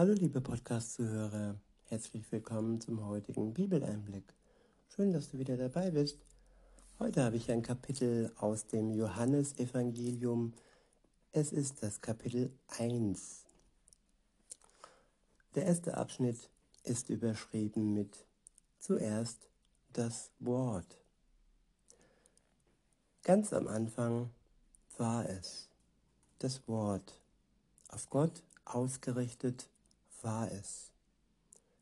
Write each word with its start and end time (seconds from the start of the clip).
Hallo 0.00 0.14
liebe 0.14 0.40
Podcast-Zuhörer, 0.40 1.56
herzlich 1.90 2.24
willkommen 2.32 2.80
zum 2.80 3.04
heutigen 3.04 3.52
Bibeleinblick. 3.52 4.24
Schön, 4.88 5.12
dass 5.12 5.28
du 5.28 5.38
wieder 5.38 5.58
dabei 5.58 5.90
bist. 5.90 6.16
Heute 6.98 7.22
habe 7.22 7.36
ich 7.36 7.50
ein 7.50 7.60
Kapitel 7.60 8.32
aus 8.38 8.66
dem 8.66 8.92
Johannesevangelium. 8.92 10.54
Es 11.32 11.52
ist 11.52 11.82
das 11.82 12.00
Kapitel 12.00 12.50
1. 12.78 13.44
Der 15.54 15.66
erste 15.66 15.98
Abschnitt 15.98 16.48
ist 16.84 17.10
überschrieben 17.10 17.92
mit 17.92 18.24
zuerst 18.78 19.50
das 19.92 20.30
Wort. 20.38 20.96
Ganz 23.22 23.52
am 23.52 23.68
Anfang 23.68 24.30
war 24.96 25.28
es 25.28 25.68
das 26.38 26.66
Wort, 26.66 27.20
auf 27.90 28.08
Gott 28.08 28.42
ausgerichtet 28.64 29.68
war 30.22 30.50
es. 30.52 30.90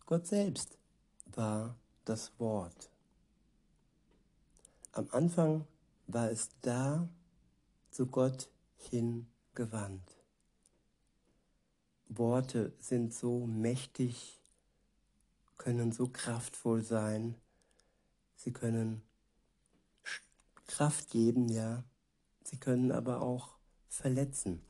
Gott 0.07 0.27
selbst 0.27 0.79
war 1.27 1.77
das 2.05 2.33
Wort. 2.39 2.91
Am 4.93 5.09
Anfang 5.11 5.67
war 6.07 6.31
es 6.31 6.49
da, 6.63 7.09
zu 7.91 8.07
Gott 8.07 8.49
hingewandt. 8.77 10.19
Worte 12.09 12.73
sind 12.79 13.13
so 13.13 13.47
mächtig, 13.47 14.41
können 15.57 15.93
so 15.93 16.09
kraftvoll 16.09 16.83
sein, 16.83 17.35
sie 18.37 18.53
können 18.53 19.03
Kraft 20.67 21.11
geben, 21.11 21.49
ja, 21.49 21.85
sie 22.45 22.57
können 22.57 22.93
aber 22.93 23.21
auch 23.21 23.57
verletzen. 23.89 24.63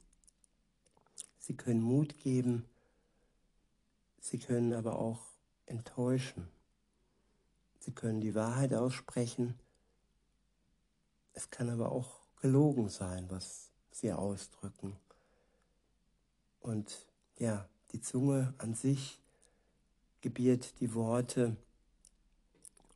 Sie 1.38 1.56
können 1.56 1.80
Mut 1.80 2.18
geben, 2.18 2.64
sie 4.20 4.38
können 4.38 4.72
aber 4.72 4.98
auch 4.98 5.20
enttäuschen. 5.66 6.48
Sie 7.78 7.92
können 7.92 8.20
die 8.20 8.34
Wahrheit 8.34 8.74
aussprechen. 8.74 9.58
Es 11.32 11.50
kann 11.50 11.70
aber 11.70 11.92
auch 11.92 12.20
gelogen 12.40 12.88
sein, 12.88 13.30
was 13.30 13.70
sie 13.90 14.12
ausdrücken. 14.12 14.96
Und 16.60 17.06
ja, 17.38 17.68
die 17.92 18.00
Zunge 18.00 18.54
an 18.58 18.74
sich 18.74 19.20
gebiert 20.20 20.80
die 20.80 20.94
Worte 20.94 21.56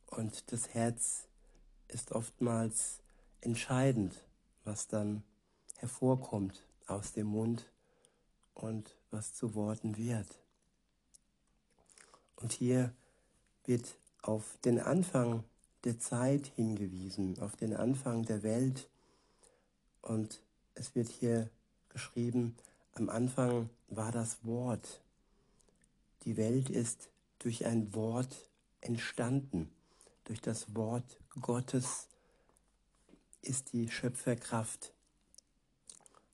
und 0.07 0.51
das 0.51 0.69
Herz 0.73 1.27
ist 1.87 2.11
oftmals 2.11 2.99
entscheidend, 3.41 4.23
was 4.63 4.87
dann 4.87 5.23
hervorkommt 5.77 6.65
aus 6.87 7.13
dem 7.13 7.27
Mund 7.27 7.71
und 8.53 8.95
was 9.09 9.33
zu 9.33 9.55
Worten 9.55 9.97
wird. 9.97 10.42
Und 12.43 12.51
hier 12.51 12.93
wird 13.63 13.95
auf 14.21 14.57
den 14.65 14.77
Anfang 14.77 15.45
der 15.85 15.97
Zeit 15.97 16.45
hingewiesen, 16.57 17.39
auf 17.39 17.55
den 17.55 17.73
Anfang 17.73 18.25
der 18.25 18.43
Welt. 18.43 18.89
Und 20.01 20.41
es 20.75 20.93
wird 20.93 21.07
hier 21.07 21.49
geschrieben, 21.87 22.57
am 22.95 23.09
Anfang 23.09 23.69
war 23.87 24.11
das 24.11 24.43
Wort. 24.43 25.01
Die 26.25 26.35
Welt 26.35 26.69
ist 26.69 27.07
durch 27.39 27.65
ein 27.65 27.93
Wort 27.93 28.49
entstanden. 28.81 29.71
Durch 30.25 30.41
das 30.41 30.75
Wort 30.75 31.17
Gottes 31.39 32.09
ist 33.41 33.71
die 33.71 33.89
Schöpferkraft, 33.89 34.93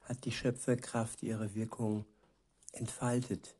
hat 0.05 0.25
die 0.25 0.31
Schöpferkraft 0.31 1.21
ihre 1.21 1.53
Wirkung 1.53 2.03
entfaltet. 2.71 3.55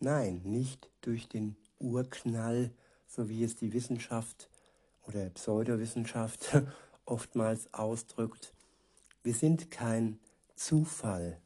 Nein, 0.00 0.42
nicht 0.44 0.90
durch 1.00 1.28
den 1.28 1.56
Urknall, 1.84 2.70
so 3.06 3.28
wie 3.28 3.44
es 3.44 3.56
die 3.56 3.72
Wissenschaft 3.72 4.48
oder 5.06 5.28
Pseudowissenschaft 5.30 6.62
oftmals 7.04 7.72
ausdrückt. 7.72 8.52
Wir 9.22 9.34
sind 9.34 9.70
kein 9.70 10.18
Zufall 10.56 11.40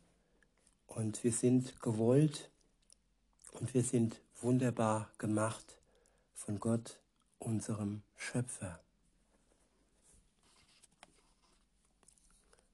und 0.87 1.23
wir 1.25 1.33
sind 1.33 1.81
gewollt 1.81 2.51
und 3.53 3.75
wir 3.75 3.83
sind 3.83 4.21
wunderbar 4.41 5.11
gemacht 5.19 5.79
von 6.35 6.61
Gott, 6.61 6.99
unserem 7.39 8.03
Schöpfer. 8.17 8.81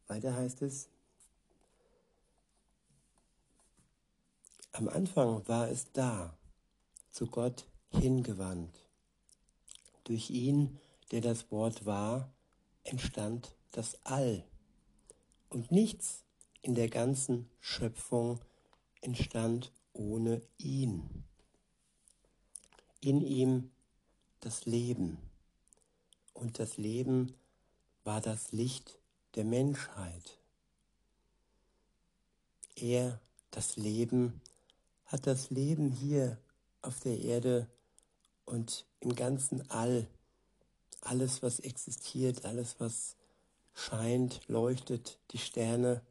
Weiter 0.07 0.35
heißt 0.35 0.63
es, 0.63 0.89
am 4.73 4.89
Anfang 4.89 5.47
war 5.49 5.69
es 5.69 5.91
da, 5.93 6.37
zu 7.15 7.29
Gott 7.29 7.65
hingewandt. 7.91 8.77
Durch 10.03 10.31
ihn, 10.31 10.81
der 11.13 11.21
das 11.21 11.53
Wort 11.53 11.87
war, 11.87 12.33
entstand 12.83 13.55
das 13.71 13.97
All. 14.03 14.45
Und 15.49 15.71
nichts 15.71 16.25
in 16.61 16.75
der 16.75 16.89
ganzen 16.89 17.49
Schöpfung 17.61 18.41
entstand 19.01 19.71
ohne 19.93 20.43
ihn. 20.59 21.25
In 23.01 23.21
ihm 23.21 23.71
das 24.41 24.67
Leben. 24.67 25.19
Und 26.33 26.59
das 26.59 26.79
Leben 26.79 27.33
war 28.03 28.21
das 28.21 28.51
Licht 28.51 28.99
der 29.37 29.45
Menschheit. 29.45 30.41
Er, 32.75 33.21
das 33.53 33.77
Leben, 33.77 34.41
hat 35.07 35.29
das 35.29 35.51
Leben 35.51 35.93
hier 35.93 36.39
auf 36.85 37.01
der 37.01 37.19
Erde 37.21 37.69
und 38.45 38.87
im 39.01 39.15
ganzen 39.15 39.69
All, 39.71 40.07
alles 41.01 41.43
was 41.43 41.61
existiert, 41.61 42.45
alles 42.45 42.77
was 42.79 43.17
scheint, 43.75 44.41
leuchtet, 44.49 45.19
die 45.31 45.39
Sterne, 45.39 46.03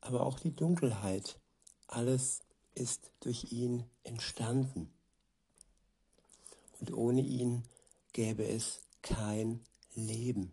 aber 0.00 0.24
auch 0.24 0.38
die 0.38 0.54
Dunkelheit, 0.54 1.40
alles 1.86 2.40
ist 2.74 3.12
durch 3.20 3.52
ihn 3.52 3.84
entstanden. 4.04 4.92
Und 6.78 6.92
ohne 6.94 7.20
ihn 7.20 7.64
gäbe 8.12 8.46
es 8.46 8.80
kein 9.02 9.60
Leben. 9.94 10.52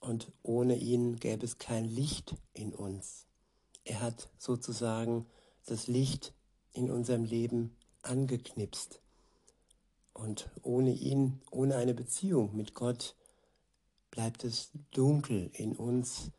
Und 0.00 0.32
ohne 0.42 0.76
ihn 0.76 1.16
gäbe 1.16 1.44
es 1.44 1.58
kein 1.58 1.84
Licht 1.84 2.36
in 2.54 2.74
uns. 2.74 3.26
Er 3.84 4.00
hat 4.00 4.30
sozusagen 4.38 5.26
das 5.66 5.86
Licht 5.86 6.32
in 6.78 6.90
unserem 6.92 7.24
Leben 7.24 7.76
angeknipst. 8.02 9.00
Und 10.14 10.48
ohne 10.62 10.92
ihn, 10.92 11.42
ohne 11.50 11.76
eine 11.76 11.92
Beziehung 11.92 12.56
mit 12.56 12.74
Gott, 12.74 13.16
bleibt 14.10 14.44
es 14.44 14.70
dunkel 14.92 15.50
in 15.54 15.76
uns 15.76 16.30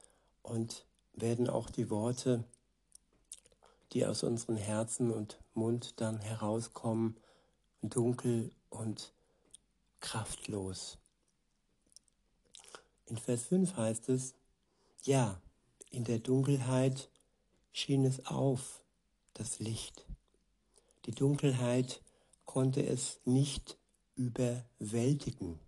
und 0.41 0.85
werden 1.13 1.49
auch 1.49 1.69
die 1.69 1.89
Worte, 1.89 2.45
die 3.91 4.05
aus 4.05 4.23
unseren 4.23 4.55
Herzen 4.55 5.11
und 5.11 5.39
Mund 5.53 5.99
dann 5.99 6.19
herauskommen, 6.19 7.17
dunkel 7.81 8.51
und 8.69 9.13
kraftlos. 9.99 10.97
In 13.07 13.17
Vers 13.17 13.43
5 13.47 13.75
heißt 13.75 14.09
es, 14.09 14.35
ja, 15.03 15.41
in 15.89 16.05
der 16.05 16.19
Dunkelheit 16.19 17.09
schien 17.73 18.05
es 18.05 18.25
auf, 18.25 18.83
das 19.33 19.59
Licht. 19.59 20.08
Die 21.05 21.11
Dunkelheit 21.11 22.01
konnte 22.45 22.85
es 22.85 23.19
nicht 23.25 23.77
überwältigen. 24.15 25.59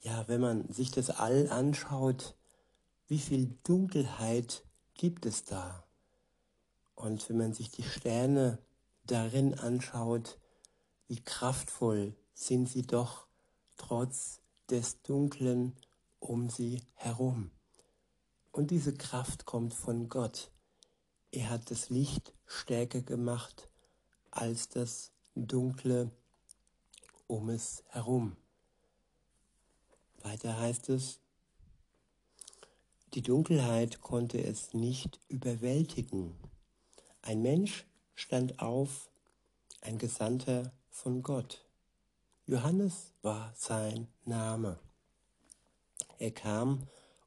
Ja, 0.00 0.28
wenn 0.28 0.40
man 0.40 0.72
sich 0.72 0.90
das 0.90 1.10
All 1.10 1.48
anschaut, 1.50 2.36
wie 3.08 3.18
viel 3.18 3.58
Dunkelheit 3.64 4.64
gibt 4.94 5.26
es 5.26 5.44
da? 5.44 5.84
Und 6.94 7.28
wenn 7.28 7.38
man 7.38 7.52
sich 7.52 7.70
die 7.70 7.82
Sterne 7.82 8.58
darin 9.04 9.54
anschaut, 9.54 10.38
wie 11.08 11.20
kraftvoll 11.20 12.14
sind 12.34 12.68
sie 12.68 12.82
doch 12.82 13.26
trotz 13.76 14.40
des 14.70 15.02
Dunklen 15.02 15.74
um 16.20 16.50
sie 16.50 16.82
herum. 16.94 17.50
Und 18.52 18.70
diese 18.70 18.94
Kraft 18.94 19.46
kommt 19.46 19.74
von 19.74 20.08
Gott. 20.08 20.50
Er 21.32 21.50
hat 21.50 21.70
das 21.70 21.90
Licht 21.90 22.34
stärker 22.48 23.02
gemacht 23.02 23.68
als 24.30 24.68
das 24.68 25.12
Dunkle 25.36 26.10
um 27.28 27.50
es 27.50 27.84
herum. 27.88 28.36
Weiter 30.22 30.58
heißt 30.58 30.88
es, 30.88 31.20
die 33.14 33.22
Dunkelheit 33.22 34.00
konnte 34.00 34.42
es 34.42 34.74
nicht 34.74 35.20
überwältigen. 35.28 36.34
Ein 37.22 37.42
Mensch 37.42 37.86
stand 38.14 38.58
auf, 38.60 39.10
ein 39.80 39.98
Gesandter 39.98 40.72
von 40.90 41.22
Gott. 41.22 41.64
Johannes 42.46 43.12
war 43.22 43.52
sein 43.54 44.08
Name. 44.24 44.78
Er 46.18 46.30
kam, 46.30 46.86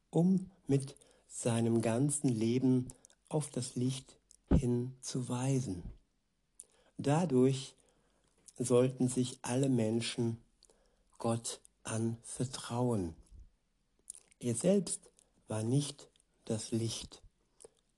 um 0.09 0.49
mit 0.67 0.95
seinem 1.27 1.81
ganzen 1.81 2.27
Leben 2.27 2.87
auf 3.29 3.49
das 3.49 3.75
Licht 3.75 4.17
hinzuweisen. 4.51 5.83
Dadurch 6.97 7.75
sollten 8.57 9.07
sich 9.07 9.39
alle 9.41 9.69
Menschen 9.69 10.37
Gott 11.17 11.61
anvertrauen. 11.83 13.15
Er 14.39 14.55
selbst 14.55 15.09
war 15.47 15.63
nicht 15.63 16.09
das 16.45 16.71
Licht, 16.71 17.21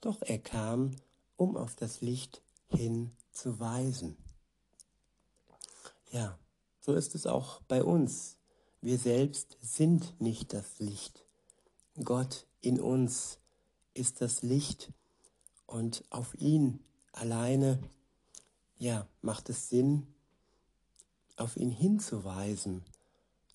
doch 0.01 0.21
er 0.21 0.39
kam, 0.39 0.91
um 1.37 1.57
auf 1.57 1.75
das 1.75 2.01
Licht 2.01 2.41
hinzuweisen. 2.69 4.17
Ja, 6.11 6.37
so 6.79 6.93
ist 6.93 7.15
es 7.15 7.25
auch 7.25 7.61
bei 7.63 7.83
uns. 7.83 8.37
Wir 8.81 8.97
selbst 8.97 9.57
sind 9.61 10.19
nicht 10.21 10.53
das 10.53 10.79
Licht. 10.79 11.25
Gott 12.03 12.45
in 12.61 12.79
uns 12.79 13.39
ist 13.93 14.21
das 14.21 14.41
Licht 14.41 14.91
und 15.65 16.03
auf 16.09 16.35
ihn 16.35 16.79
alleine, 17.11 17.79
ja, 18.77 19.07
macht 19.21 19.49
es 19.49 19.69
Sinn, 19.69 20.07
auf 21.37 21.57
ihn 21.57 21.71
hinzuweisen, 21.71 22.83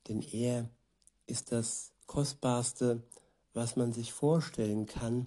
denn 0.08 0.22
er 0.22 0.70
ist 1.26 1.52
das 1.52 1.93
Kostbarste, 2.06 3.02
was 3.52 3.76
man 3.76 3.93
sich 3.93 4.12
vorstellen 4.12 4.87
kann. 4.87 5.26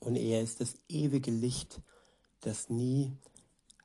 Und 0.00 0.16
er 0.16 0.42
ist 0.42 0.60
das 0.60 0.74
ewige 0.88 1.30
Licht, 1.30 1.80
das 2.40 2.68
nie 2.68 3.16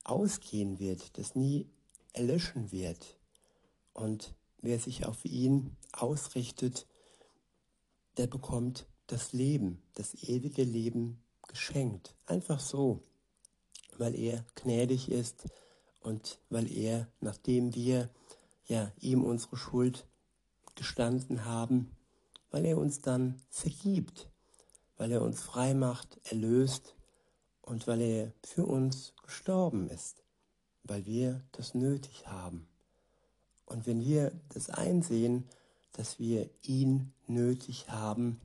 ausgehen 0.03 0.79
wird, 0.79 1.17
das 1.17 1.35
nie 1.35 1.67
erlöschen 2.13 2.71
wird. 2.71 3.17
Und 3.93 4.33
wer 4.61 4.79
sich 4.79 5.05
auf 5.05 5.25
ihn 5.25 5.75
ausrichtet, 5.91 6.85
der 8.17 8.27
bekommt 8.27 8.85
das 9.07 9.33
Leben, 9.33 9.81
das 9.95 10.13
ewige 10.15 10.63
Leben 10.63 11.23
geschenkt. 11.49 12.15
Einfach 12.25 12.61
so, 12.61 13.03
weil 13.97 14.15
er 14.15 14.45
gnädig 14.55 15.09
ist 15.09 15.49
und 15.99 16.39
weil 16.49 16.71
er, 16.71 17.07
nachdem 17.19 17.75
wir 17.75 18.09
ja 18.67 18.91
ihm 19.01 19.23
unsere 19.23 19.57
Schuld 19.57 20.07
gestanden 20.75 21.43
haben, 21.43 21.91
weil 22.51 22.65
er 22.65 22.77
uns 22.77 23.01
dann 23.01 23.41
vergibt, 23.49 24.29
weil 24.97 25.11
er 25.11 25.21
uns 25.21 25.41
frei 25.41 25.73
macht, 25.73 26.19
erlöst 26.23 26.95
und 27.61 27.85
weil 27.87 28.01
er 28.01 28.33
für 28.43 28.65
uns 28.65 29.13
gestorben 29.23 29.89
ist, 29.89 30.23
weil 30.83 31.05
wir 31.05 31.43
das 31.51 31.73
nötig 31.73 32.27
haben. 32.27 32.67
Und 33.65 33.85
wenn 33.85 34.03
wir 34.03 34.31
das 34.49 34.69
einsehen, 34.69 35.47
dass 35.91 36.17
wir 36.17 36.49
ihn 36.61 37.13
nötig 37.27 37.89
haben, 37.89 38.41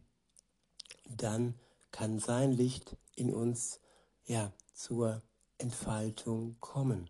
dann 1.16 1.54
kann 1.94 2.18
sein 2.18 2.50
Licht 2.50 2.96
in 3.14 3.32
uns 3.32 3.78
ja 4.24 4.52
zur 4.72 5.22
Entfaltung 5.58 6.56
kommen. 6.58 7.08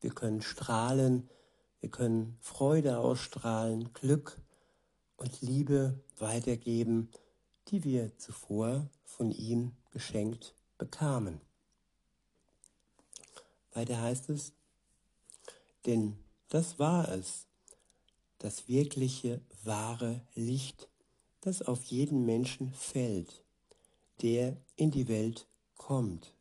Wir 0.00 0.10
können 0.10 0.40
strahlen, 0.40 1.28
wir 1.80 1.90
können 1.90 2.38
Freude 2.40 2.98
ausstrahlen, 2.98 3.92
Glück 3.92 4.40
und 5.16 5.40
Liebe 5.40 5.98
weitergeben, 6.16 7.10
die 7.66 7.82
wir 7.82 8.16
zuvor 8.18 8.88
von 9.02 9.32
ihm 9.32 9.72
geschenkt 9.90 10.54
bekamen. 10.78 11.40
Weiter 13.72 14.00
heißt 14.00 14.30
es, 14.30 14.52
denn 15.86 16.16
das 16.50 16.78
war 16.78 17.08
es, 17.08 17.48
das 18.38 18.68
wirkliche, 18.68 19.40
wahre 19.64 20.24
Licht, 20.36 20.88
das 21.40 21.62
auf 21.62 21.82
jeden 21.82 22.24
Menschen 22.24 22.72
fällt, 22.72 23.42
der 24.22 24.56
in 24.76 24.90
die 24.90 25.08
Welt 25.08 25.46
kommt. 25.76 26.34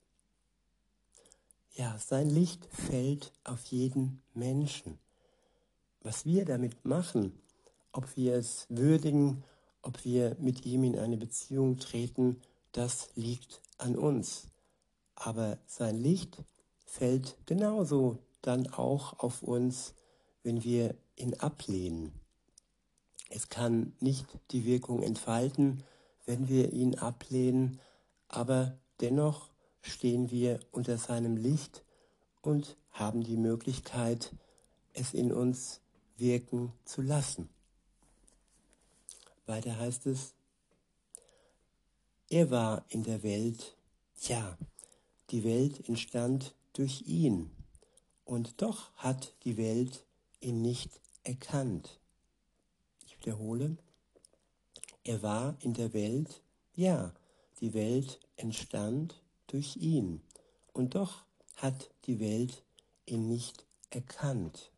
Ja, 1.73 1.97
sein 1.97 2.29
Licht 2.29 2.65
fällt 2.65 3.31
auf 3.43 3.65
jeden 3.65 4.21
Menschen. 4.33 4.99
Was 6.01 6.25
wir 6.25 6.45
damit 6.45 6.83
machen, 6.85 7.39
ob 7.91 8.15
wir 8.17 8.35
es 8.35 8.65
würdigen, 8.69 9.43
ob 9.81 10.03
wir 10.03 10.35
mit 10.39 10.65
ihm 10.65 10.83
in 10.83 10.99
eine 10.99 11.17
Beziehung 11.17 11.77
treten, 11.79 12.41
das 12.71 13.09
liegt 13.15 13.61
an 13.77 13.95
uns. 13.95 14.47
Aber 15.15 15.57
sein 15.65 15.95
Licht 15.95 16.43
fällt 16.85 17.37
genauso 17.45 18.19
dann 18.41 18.67
auch 18.67 19.19
auf 19.19 19.43
uns, 19.43 19.93
wenn 20.43 20.63
wir 20.63 20.95
ihn 21.15 21.33
ablehnen. 21.35 22.13
Es 23.29 23.49
kann 23.49 23.93
nicht 23.99 24.25
die 24.51 24.65
Wirkung 24.65 25.03
entfalten, 25.03 25.83
wenn 26.29 26.47
wir 26.47 26.71
ihn 26.73 26.93
ablehnen, 26.93 27.79
aber 28.27 28.77
dennoch 29.01 29.49
stehen 29.81 30.29
wir 30.29 30.59
unter 30.69 30.99
seinem 30.99 31.35
Licht 31.37 31.83
und 32.43 32.77
haben 32.91 33.23
die 33.23 33.35
Möglichkeit, 33.35 34.35
es 34.93 35.15
in 35.15 35.33
uns 35.33 35.81
wirken 36.17 36.71
zu 36.85 37.01
lassen. 37.01 37.49
Weiter 39.47 39.79
heißt 39.79 40.05
es, 40.05 40.35
er 42.29 42.51
war 42.51 42.85
in 42.89 43.01
der 43.01 43.23
Welt, 43.23 43.75
ja, 44.21 44.55
die 45.31 45.43
Welt 45.43 45.89
entstand 45.89 46.53
durch 46.73 47.07
ihn, 47.07 47.49
und 48.23 48.61
doch 48.61 48.93
hat 48.97 49.33
die 49.45 49.57
Welt 49.57 50.05
ihn 50.41 50.61
nicht 50.61 50.91
erkannt. 51.23 51.99
Ich 53.07 53.17
wiederhole, 53.17 53.77
er 55.09 55.23
war 55.23 55.57
in 55.61 55.73
der 55.73 55.91
Welt, 55.93 56.43
ja, 56.75 57.11
die 57.61 57.73
Welt 57.73 58.19
entstand 58.35 59.19
durch 59.47 59.75
ihn, 59.77 60.21
und 60.71 60.93
doch 60.93 61.23
hat 61.55 61.89
die 62.05 62.19
Welt 62.19 62.61
ihn 63.07 63.27
nicht 63.27 63.65
erkannt. 63.89 64.71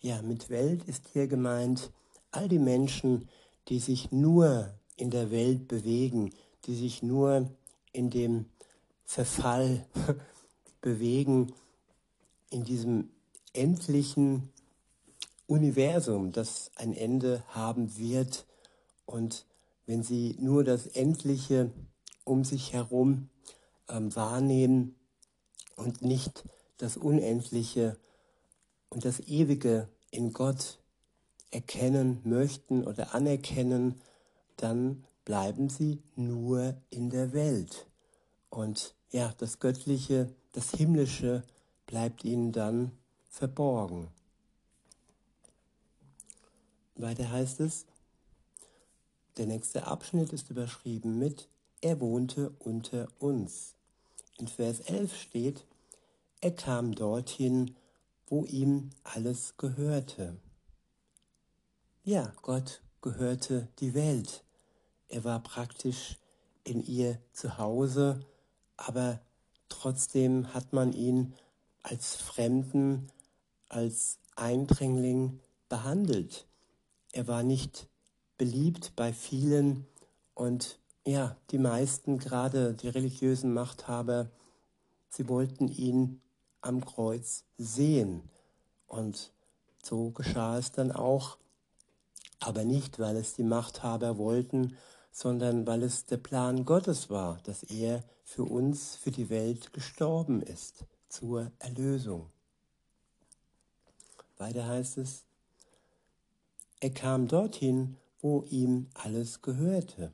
Ja, 0.00 0.22
mit 0.22 0.50
Welt 0.50 0.82
ist 0.88 1.06
hier 1.12 1.28
gemeint 1.28 1.92
all 2.32 2.48
die 2.48 2.58
Menschen, 2.58 3.28
die 3.68 3.78
sich 3.78 4.10
nur 4.10 4.74
in 4.96 5.10
der 5.10 5.30
Welt 5.30 5.68
bewegen, 5.68 6.34
die 6.64 6.74
sich 6.74 7.04
nur 7.04 7.48
in 7.92 8.10
dem 8.10 8.46
Verfall 9.04 9.86
bewegen, 10.80 11.52
in 12.50 12.64
diesem 12.64 13.10
endlichen 13.52 14.50
Universum, 15.46 16.32
das 16.32 16.72
ein 16.74 16.92
Ende 16.92 17.44
haben 17.50 17.96
wird. 17.96 18.46
Und 19.12 19.44
wenn 19.84 20.02
sie 20.02 20.36
nur 20.40 20.64
das 20.64 20.86
Endliche 20.86 21.70
um 22.24 22.44
sich 22.44 22.72
herum 22.72 23.28
ähm, 23.90 24.16
wahrnehmen 24.16 24.94
und 25.76 26.00
nicht 26.00 26.44
das 26.78 26.96
Unendliche 26.96 27.98
und 28.88 29.04
das 29.04 29.20
Ewige 29.20 29.90
in 30.10 30.32
Gott 30.32 30.78
erkennen 31.50 32.22
möchten 32.24 32.84
oder 32.84 33.14
anerkennen, 33.14 34.00
dann 34.56 35.04
bleiben 35.26 35.68
sie 35.68 36.02
nur 36.16 36.74
in 36.88 37.10
der 37.10 37.34
Welt. 37.34 37.86
Und 38.48 38.94
ja, 39.10 39.34
das 39.36 39.58
Göttliche, 39.58 40.34
das 40.52 40.70
Himmlische 40.70 41.42
bleibt 41.84 42.24
ihnen 42.24 42.50
dann 42.50 42.92
verborgen. 43.28 44.08
Weiter 46.94 47.30
heißt 47.30 47.60
es, 47.60 47.84
der 49.36 49.46
nächste 49.46 49.86
Abschnitt 49.86 50.32
ist 50.32 50.50
überschrieben 50.50 51.18
mit 51.18 51.48
Er 51.80 52.00
wohnte 52.00 52.50
unter 52.58 53.08
uns. 53.18 53.74
In 54.38 54.48
Vers 54.48 54.80
11 54.80 55.16
steht, 55.16 55.66
er 56.40 56.50
kam 56.50 56.94
dorthin, 56.94 57.76
wo 58.26 58.44
ihm 58.44 58.90
alles 59.04 59.56
gehörte. 59.56 60.36
Ja, 62.04 62.32
Gott 62.42 62.82
gehörte 63.00 63.68
die 63.78 63.94
Welt. 63.94 64.44
Er 65.08 65.24
war 65.24 65.40
praktisch 65.40 66.18
in 66.64 66.84
ihr 66.84 67.18
zu 67.32 67.58
Hause, 67.58 68.26
aber 68.76 69.20
trotzdem 69.68 70.52
hat 70.52 70.72
man 70.72 70.92
ihn 70.92 71.34
als 71.82 72.16
Fremden, 72.16 73.08
als 73.68 74.18
Eindringling 74.34 75.40
behandelt. 75.68 76.46
Er 77.12 77.28
war 77.28 77.42
nicht 77.42 77.88
beliebt 78.38 78.94
bei 78.96 79.12
vielen 79.12 79.86
und 80.34 80.78
ja, 81.04 81.36
die 81.50 81.58
meisten, 81.58 82.18
gerade 82.18 82.74
die 82.74 82.88
religiösen 82.88 83.52
Machthaber, 83.52 84.30
sie 85.08 85.28
wollten 85.28 85.68
ihn 85.68 86.20
am 86.60 86.84
Kreuz 86.84 87.44
sehen. 87.58 88.28
Und 88.86 89.32
so 89.82 90.10
geschah 90.10 90.58
es 90.58 90.70
dann 90.70 90.92
auch, 90.92 91.38
aber 92.40 92.64
nicht, 92.64 92.98
weil 92.98 93.16
es 93.16 93.34
die 93.34 93.42
Machthaber 93.42 94.16
wollten, 94.16 94.76
sondern 95.10 95.66
weil 95.66 95.82
es 95.82 96.06
der 96.06 96.16
Plan 96.16 96.64
Gottes 96.64 97.10
war, 97.10 97.38
dass 97.44 97.62
er 97.64 98.02
für 98.24 98.44
uns, 98.44 98.96
für 98.96 99.10
die 99.10 99.28
Welt 99.28 99.72
gestorben 99.72 100.40
ist 100.40 100.84
zur 101.08 101.50
Erlösung. 101.58 102.30
Weiter 104.38 104.66
heißt 104.66 104.98
es, 104.98 105.24
er 106.80 106.90
kam 106.90 107.28
dorthin, 107.28 107.96
wo 108.22 108.44
ihm 108.44 108.88
alles 108.94 109.42
gehörte. 109.42 110.12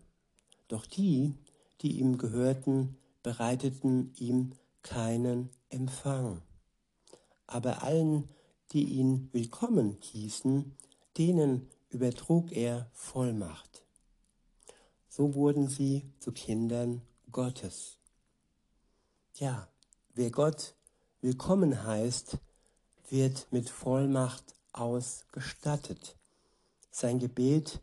Doch 0.66 0.86
die, 0.86 1.34
die 1.82 2.00
ihm 2.00 2.18
gehörten, 2.18 2.96
bereiteten 3.22 4.12
ihm 4.16 4.52
keinen 4.82 5.50
Empfang. 5.68 6.42
Aber 7.46 7.82
allen, 7.82 8.28
die 8.72 8.84
ihn 8.84 9.28
willkommen 9.32 9.98
hießen, 10.00 10.76
denen 11.16 11.68
übertrug 11.90 12.52
er 12.52 12.90
Vollmacht. 12.92 13.84
So 15.08 15.34
wurden 15.34 15.68
sie 15.68 16.10
zu 16.18 16.32
Kindern 16.32 17.02
Gottes. 17.30 17.98
Ja, 19.34 19.68
wer 20.14 20.30
Gott 20.30 20.74
willkommen 21.20 21.84
heißt, 21.84 22.38
wird 23.10 23.48
mit 23.50 23.68
Vollmacht 23.68 24.54
ausgestattet. 24.72 26.16
Sein 26.90 27.18
Gebet 27.18 27.80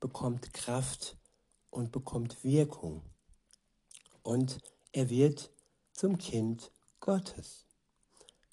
bekommt 0.00 0.52
Kraft 0.52 1.16
und 1.70 1.92
bekommt 1.92 2.42
Wirkung. 2.44 3.02
Und 4.22 4.58
er 4.92 5.10
wird 5.10 5.50
zum 5.92 6.18
Kind 6.18 6.70
Gottes. 7.00 7.66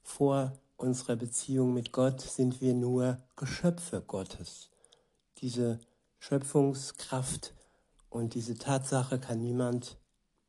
Vor 0.04 0.54
unserer 0.78 1.16
Beziehung 1.16 1.74
mit 1.74 1.92
Gott 1.92 2.22
sind 2.22 2.62
wir 2.62 2.74
nur 2.74 3.22
Geschöpfe 3.36 4.02
Gottes. 4.02 4.70
Diese 5.38 5.80
Schöpfungskraft 6.20 7.54
und 8.10 8.34
diese 8.36 8.58
Tatsache 8.58 9.20
kann 9.20 9.40
niemand, 9.40 9.98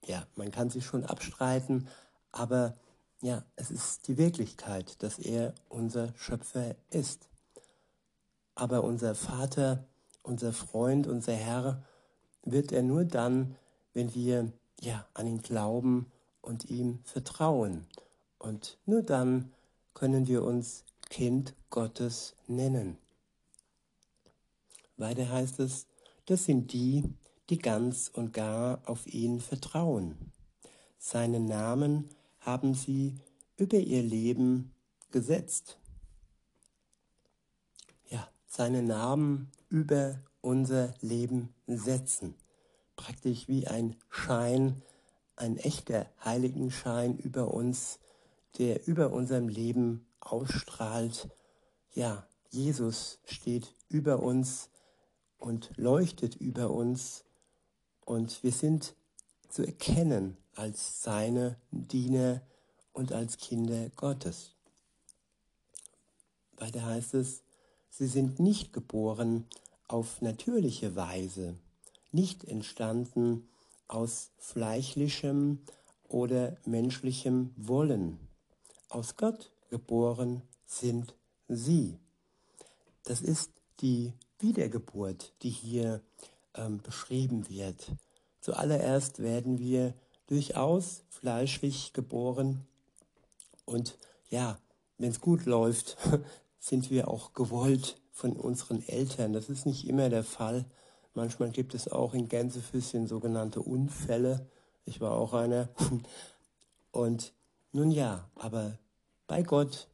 ja, 0.04 0.26
man 0.36 0.50
kann 0.50 0.70
sie 0.70 0.82
schon 0.82 1.04
abstreiten, 1.04 1.88
aber 2.30 2.76
ja, 3.20 3.44
es 3.56 3.70
ist 3.70 4.06
die 4.08 4.18
Wirklichkeit, 4.18 5.02
dass 5.02 5.18
er 5.18 5.54
unser 5.68 6.12
Schöpfer 6.16 6.74
ist. 6.90 7.30
Aber 8.54 8.84
unser 8.84 9.14
Vater, 9.14 9.86
unser 10.24 10.52
Freund, 10.52 11.06
unser 11.06 11.34
Herr 11.34 11.84
wird 12.42 12.72
er 12.72 12.82
nur 12.82 13.04
dann, 13.04 13.54
wenn 13.92 14.14
wir 14.14 14.52
ja 14.80 15.06
an 15.14 15.28
ihn 15.28 15.42
glauben 15.42 16.10
und 16.42 16.64
ihm 16.64 16.98
vertrauen. 17.04 17.86
Und 18.38 18.78
nur 18.86 19.02
dann 19.02 19.52
können 19.92 20.26
wir 20.26 20.42
uns 20.42 20.84
Kind 21.08 21.54
Gottes 21.70 22.34
nennen. 22.48 22.98
Weiter 24.96 25.30
heißt 25.30 25.60
es, 25.60 25.86
das 26.26 26.44
sind 26.44 26.72
die, 26.72 27.04
die 27.50 27.58
ganz 27.58 28.10
und 28.12 28.32
gar 28.32 28.80
auf 28.86 29.06
ihn 29.06 29.40
vertrauen. 29.40 30.32
Seinen 30.98 31.46
Namen 31.46 32.08
haben 32.40 32.74
sie 32.74 33.14
über 33.56 33.76
ihr 33.76 34.02
Leben 34.02 34.72
gesetzt. 35.10 35.78
Ja, 38.08 38.28
seinen 38.46 38.86
Namen 38.86 39.50
über 39.74 40.20
unser 40.40 40.94
Leben 41.00 41.52
setzen. 41.66 42.36
Praktisch 42.94 43.48
wie 43.48 43.66
ein 43.66 43.96
Schein, 44.08 44.82
ein 45.34 45.56
echter 45.56 46.06
Heiligenschein 46.24 47.18
über 47.18 47.52
uns, 47.52 47.98
der 48.56 48.86
über 48.86 49.12
unserem 49.12 49.48
Leben 49.48 50.06
ausstrahlt. 50.20 51.28
Ja, 51.92 52.24
Jesus 52.50 53.18
steht 53.24 53.74
über 53.88 54.22
uns 54.22 54.70
und 55.38 55.72
leuchtet 55.76 56.36
über 56.36 56.70
uns 56.70 57.24
und 58.04 58.44
wir 58.44 58.52
sind 58.52 58.94
zu 59.48 59.66
erkennen 59.66 60.36
als 60.54 61.02
seine 61.02 61.56
Diener 61.72 62.42
und 62.92 63.10
als 63.10 63.38
Kinder 63.38 63.90
Gottes. 63.96 64.54
Weiter 66.58 66.84
heißt 66.86 67.14
es, 67.14 67.42
sie 67.90 68.06
sind 68.06 68.38
nicht 68.38 68.72
geboren 68.72 69.48
auf 69.88 70.22
natürliche 70.22 70.96
Weise, 70.96 71.56
nicht 72.12 72.44
entstanden 72.44 73.48
aus 73.88 74.30
fleischlichem 74.38 75.60
oder 76.08 76.56
menschlichem 76.64 77.52
Wollen. 77.56 78.18
Aus 78.88 79.16
Gott 79.16 79.50
geboren 79.70 80.42
sind 80.66 81.14
sie. 81.48 81.98
Das 83.04 83.20
ist 83.20 83.50
die 83.80 84.12
Wiedergeburt, 84.38 85.32
die 85.42 85.50
hier 85.50 86.00
ähm, 86.54 86.80
beschrieben 86.82 87.48
wird. 87.48 87.92
Zuallererst 88.40 89.18
werden 89.18 89.58
wir 89.58 89.94
durchaus 90.26 91.02
fleischlich 91.08 91.92
geboren 91.92 92.66
und 93.64 93.98
ja, 94.30 94.58
wenn 94.98 95.10
es 95.10 95.20
gut 95.20 95.44
läuft, 95.44 95.96
sind 96.64 96.90
wir 96.90 97.08
auch 97.08 97.34
gewollt 97.34 98.00
von 98.10 98.32
unseren 98.32 98.82
Eltern. 98.88 99.34
Das 99.34 99.50
ist 99.50 99.66
nicht 99.66 99.86
immer 99.86 100.08
der 100.08 100.24
Fall. 100.24 100.64
Manchmal 101.12 101.50
gibt 101.50 101.74
es 101.74 101.88
auch 101.88 102.14
in 102.14 102.26
Gänsefüßchen 102.26 103.06
sogenannte 103.06 103.60
Unfälle. 103.60 104.48
Ich 104.86 104.98
war 104.98 105.12
auch 105.12 105.34
einer. 105.34 105.68
Und 106.90 107.34
nun 107.72 107.90
ja, 107.90 108.30
aber 108.34 108.78
bei 109.26 109.42
Gott 109.42 109.88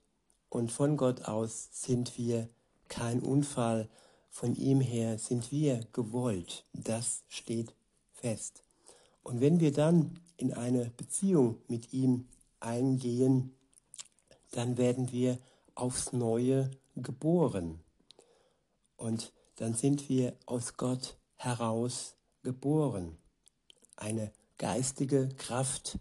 und 0.49 0.71
von 0.71 0.97
Gott 0.97 1.23
aus 1.23 1.71
sind 1.73 2.17
wir 2.17 2.49
kein 2.89 3.19
Unfall. 3.19 3.89
Von 4.29 4.55
ihm 4.55 4.81
her 4.81 5.19
sind 5.19 5.51
wir 5.51 5.81
gewollt. 5.93 6.65
Das 6.73 7.25
steht 7.27 7.75
fest. 8.13 8.63
Und 9.25 9.41
wenn 9.41 9.59
wir 9.59 9.73
dann 9.73 10.21
in 10.37 10.55
eine 10.55 10.93
Beziehung 10.97 11.57
mit 11.67 11.93
ihm 11.93 12.29
eingehen, 12.61 13.57
dann 14.53 14.79
werden 14.79 15.11
wir 15.11 15.39
aufs 15.75 16.13
Neue 16.13 16.71
geboren. 16.97 17.81
Und 18.97 19.33
dann 19.57 19.75
sind 19.75 20.09
wir 20.09 20.37
aus 20.47 20.77
Gott 20.77 21.17
heraus 21.37 22.17
geboren. 22.43 23.17
Eine 23.97 24.33
geistige 24.59 25.29
Kraft 25.37 25.99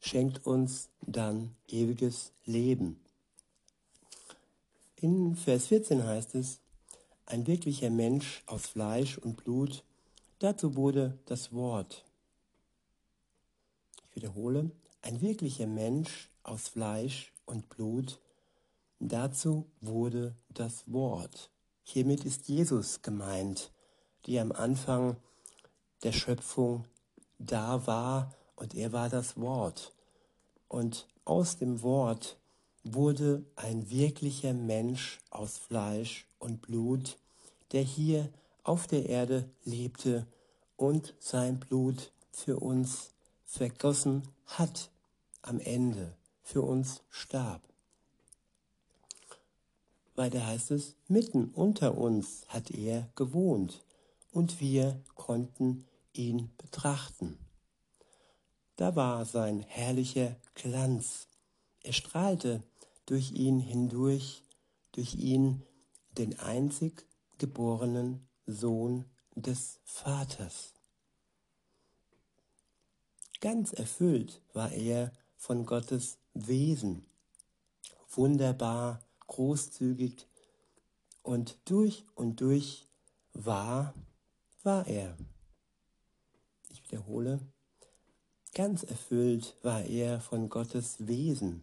schenkt 0.00 0.46
uns 0.46 0.90
dann 1.00 1.54
ewiges 1.68 2.32
Leben. 2.44 3.00
In 4.96 5.36
Vers 5.36 5.66
14 5.66 6.04
heißt 6.04 6.34
es, 6.34 6.60
ein 7.26 7.46
wirklicher 7.46 7.90
Mensch 7.90 8.42
aus 8.46 8.66
Fleisch 8.66 9.18
und 9.18 9.36
Blut, 9.36 9.84
dazu 10.38 10.76
wurde 10.76 11.18
das 11.26 11.52
Wort. 11.52 12.04
Ich 14.10 14.16
wiederhole, 14.16 14.70
ein 15.00 15.20
wirklicher 15.20 15.66
Mensch 15.66 16.30
aus 16.42 16.68
Fleisch 16.68 17.32
und 17.46 17.68
Blut, 17.68 18.20
dazu 19.08 19.70
wurde 19.80 20.36
das 20.48 20.84
Wort. 20.86 21.50
Hiermit 21.82 22.24
ist 22.24 22.48
Jesus 22.48 23.02
gemeint, 23.02 23.72
die 24.26 24.38
am 24.38 24.52
Anfang 24.52 25.16
der 26.02 26.12
Schöpfung 26.12 26.84
da 27.38 27.86
war 27.86 28.34
und 28.56 28.74
er 28.74 28.92
war 28.92 29.08
das 29.08 29.36
Wort. 29.36 29.92
Und 30.68 31.08
aus 31.24 31.56
dem 31.56 31.82
Wort 31.82 32.38
wurde 32.84 33.44
ein 33.56 33.90
wirklicher 33.90 34.54
Mensch 34.54 35.20
aus 35.30 35.58
Fleisch 35.58 36.26
und 36.38 36.62
Blut, 36.62 37.18
der 37.72 37.82
hier 37.82 38.28
auf 38.64 38.86
der 38.86 39.08
Erde 39.08 39.48
lebte 39.64 40.26
und 40.76 41.14
sein 41.18 41.58
Blut 41.58 42.12
für 42.30 42.58
uns 42.58 43.10
vergossen 43.44 44.22
hat 44.46 44.90
am 45.42 45.60
Ende, 45.60 46.16
für 46.42 46.62
uns 46.62 47.02
starb. 47.10 47.71
Weiter 50.14 50.46
heißt 50.46 50.72
es, 50.72 50.94
mitten 51.08 51.46
unter 51.46 51.96
uns 51.96 52.44
hat 52.48 52.70
er 52.70 53.08
gewohnt 53.16 53.84
und 54.30 54.60
wir 54.60 55.02
konnten 55.14 55.86
ihn 56.12 56.50
betrachten. 56.58 57.38
Da 58.76 58.94
war 58.96 59.24
sein 59.24 59.60
herrlicher 59.60 60.36
Glanz. 60.54 61.28
Er 61.82 61.92
strahlte 61.92 62.62
durch 63.06 63.32
ihn 63.32 63.58
hindurch, 63.58 64.42
durch 64.92 65.14
ihn 65.14 65.62
den 66.18 66.38
einzig 66.38 67.06
geborenen 67.38 68.26
Sohn 68.46 69.06
des 69.34 69.80
Vaters. 69.84 70.74
Ganz 73.40 73.72
erfüllt 73.72 74.40
war 74.52 74.70
er 74.72 75.10
von 75.36 75.66
Gottes 75.66 76.18
Wesen, 76.34 77.04
wunderbar, 78.10 79.00
großzügig 79.32 80.26
und 81.22 81.56
durch 81.64 82.04
und 82.14 82.42
durch 82.42 82.86
wahr 83.32 83.94
war 84.62 84.86
er. 84.86 85.16
Ich 86.68 86.82
wiederhole, 86.84 87.40
ganz 88.52 88.82
erfüllt 88.82 89.56
war 89.62 89.84
er 89.84 90.20
von 90.20 90.50
Gottes 90.50 91.06
Wesen, 91.06 91.62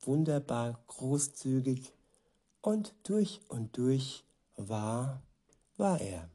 wunderbar, 0.00 0.82
großzügig 0.88 1.92
und 2.60 2.92
durch 3.04 3.40
und 3.48 3.76
durch 3.76 4.24
wahr 4.56 5.22
war 5.76 6.00
er. 6.00 6.28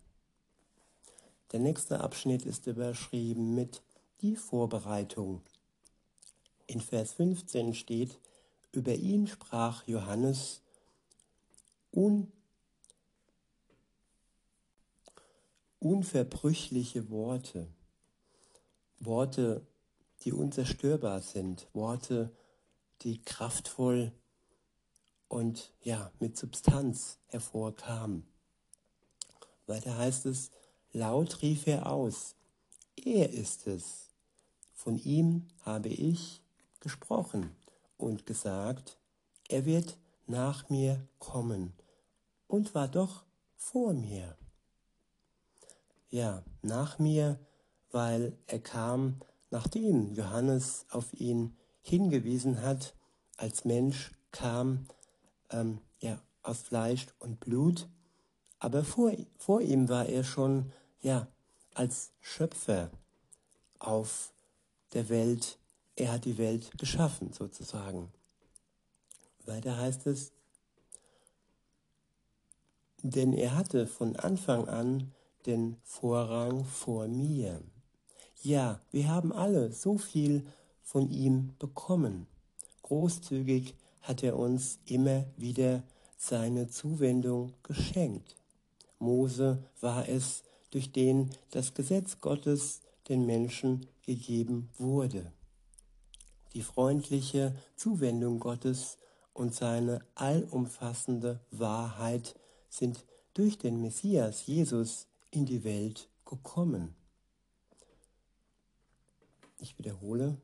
Der 1.51 1.59
nächste 1.59 1.99
Abschnitt 1.99 2.45
ist 2.45 2.67
überschrieben 2.67 3.55
mit 3.55 3.81
die 4.21 4.37
Vorbereitung. 4.37 5.41
In 6.65 6.79
Vers 6.79 7.11
15 7.11 7.73
steht, 7.73 8.17
über 8.71 8.95
ihn 8.95 9.27
sprach 9.27 9.87
Johannes 9.87 10.61
un, 11.91 12.31
unverbrüchliche 15.79 17.09
Worte. 17.09 17.67
Worte 18.99 19.65
die 20.23 20.33
unzerstörbar 20.33 21.21
sind, 21.21 21.67
Worte, 21.73 22.31
die 23.01 23.21
kraftvoll 23.21 24.11
und 25.27 25.71
ja, 25.81 26.11
mit 26.19 26.37
Substanz 26.37 27.17
hervorkamen. 27.27 28.23
Weiter 29.65 29.97
heißt 29.97 30.27
es, 30.27 30.51
laut 30.91 31.41
rief 31.41 31.65
er 31.65 31.87
aus, 31.87 32.35
er 32.95 33.31
ist 33.31 33.67
es. 33.67 34.09
Von 34.73 34.97
ihm 34.97 35.47
habe 35.63 35.89
ich 35.89 36.41
gesprochen 36.79 37.55
und 38.01 38.25
gesagt, 38.25 38.98
er 39.48 39.65
wird 39.65 39.98
nach 40.27 40.70
mir 40.70 41.08
kommen 41.20 41.74
und 42.48 42.74
war 42.74 42.88
doch 42.88 43.24
vor 43.55 43.93
mir. 43.93 44.36
Ja, 46.10 46.43
nach 46.62 47.00
mir, 47.00 47.39
weil 47.91 48.38
er 48.48 48.60
kam, 48.60 49.22
nachdem 49.50 50.13
Johannes 50.13 50.86
auf 50.89 51.13
ihn 51.13 51.55
hingewiesen 51.81 52.62
hat, 52.62 52.93
als 53.38 53.65
Mensch 53.65 54.12
kam, 54.31 54.88
ähm, 55.50 55.79
ja, 56.00 56.22
aus 56.43 56.62
Fleisch 56.62 57.08
und 57.20 57.39
Blut, 57.39 57.88
aber 58.60 58.84
vor, 58.84 59.12
vor 59.38 59.62
ihm 59.62 59.89
war 59.89 60.08
er 60.08 60.24
schon, 60.24 60.72
ja, 61.01 61.27
als 61.74 62.12
Schöpfer 62.20 62.91
auf 63.79 64.34
der 64.93 65.10
Welt, 65.10 65.58
er 65.95 66.13
hat 66.13 66.25
die 66.25 66.38
Welt 66.38 66.71
geschaffen 66.77 67.33
sozusagen. 67.33 68.12
Weiter 69.45 69.77
heißt 69.77 70.07
es, 70.07 70.31
denn 73.03 73.33
er 73.33 73.55
hatte 73.55 73.88
von 73.88 74.15
Anfang 74.15 74.67
an 74.67 75.12
den 75.45 75.77
Vorrang 75.83 76.65
vor 76.65 77.07
mir. 77.07 77.62
Ja, 78.43 78.81
wir 78.91 79.07
haben 79.07 79.31
alle 79.33 79.71
so 79.71 79.98
viel 79.98 80.45
von 80.83 81.10
ihm 81.10 81.55
bekommen. 81.57 82.27
Großzügig 82.83 83.75
hat 84.01 84.24
er 84.24 84.38
uns 84.38 84.79
immer 84.86 85.25
wieder 85.38 85.83
seine 86.17 86.67
Zuwendung 86.67 87.53
geschenkt. 87.63 88.36
Mose 89.00 89.63
war 89.79 90.07
es, 90.07 90.43
durch 90.69 90.91
den 90.91 91.31
das 91.50 91.74
Gesetz 91.74 92.21
Gottes 92.21 92.81
den 93.10 93.25
Menschen 93.25 93.88
gegeben 94.05 94.69
wurde. 94.77 95.33
Die 96.53 96.63
freundliche 96.63 97.55
Zuwendung 97.75 98.39
Gottes 98.39 98.98
und 99.34 99.55
seine 99.55 100.05
allumfassende 100.15 101.39
Wahrheit 101.51 102.36
sind 102.70 103.05
durch 103.34 103.58
den 103.58 103.81
Messias 103.81 104.46
Jesus 104.46 105.08
in 105.29 105.46
die 105.46 105.63
Welt 105.63 106.10
gekommen. 106.25 106.96
Ich 109.60 109.77
wiederhole, 109.77 110.38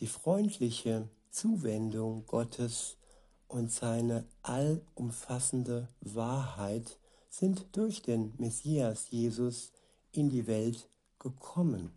die 0.00 0.06
freundliche 0.06 1.08
Zuwendung 1.30 2.26
Gottes 2.26 2.98
und 3.48 3.70
seine 3.72 4.26
allumfassende 4.42 5.88
Wahrheit 6.00 6.98
sind 7.30 7.66
durch 7.72 8.02
den 8.02 8.34
Messias 8.36 9.10
Jesus 9.10 9.72
in 10.10 10.28
die 10.28 10.46
Welt 10.46 10.90
gekommen. 11.18 11.92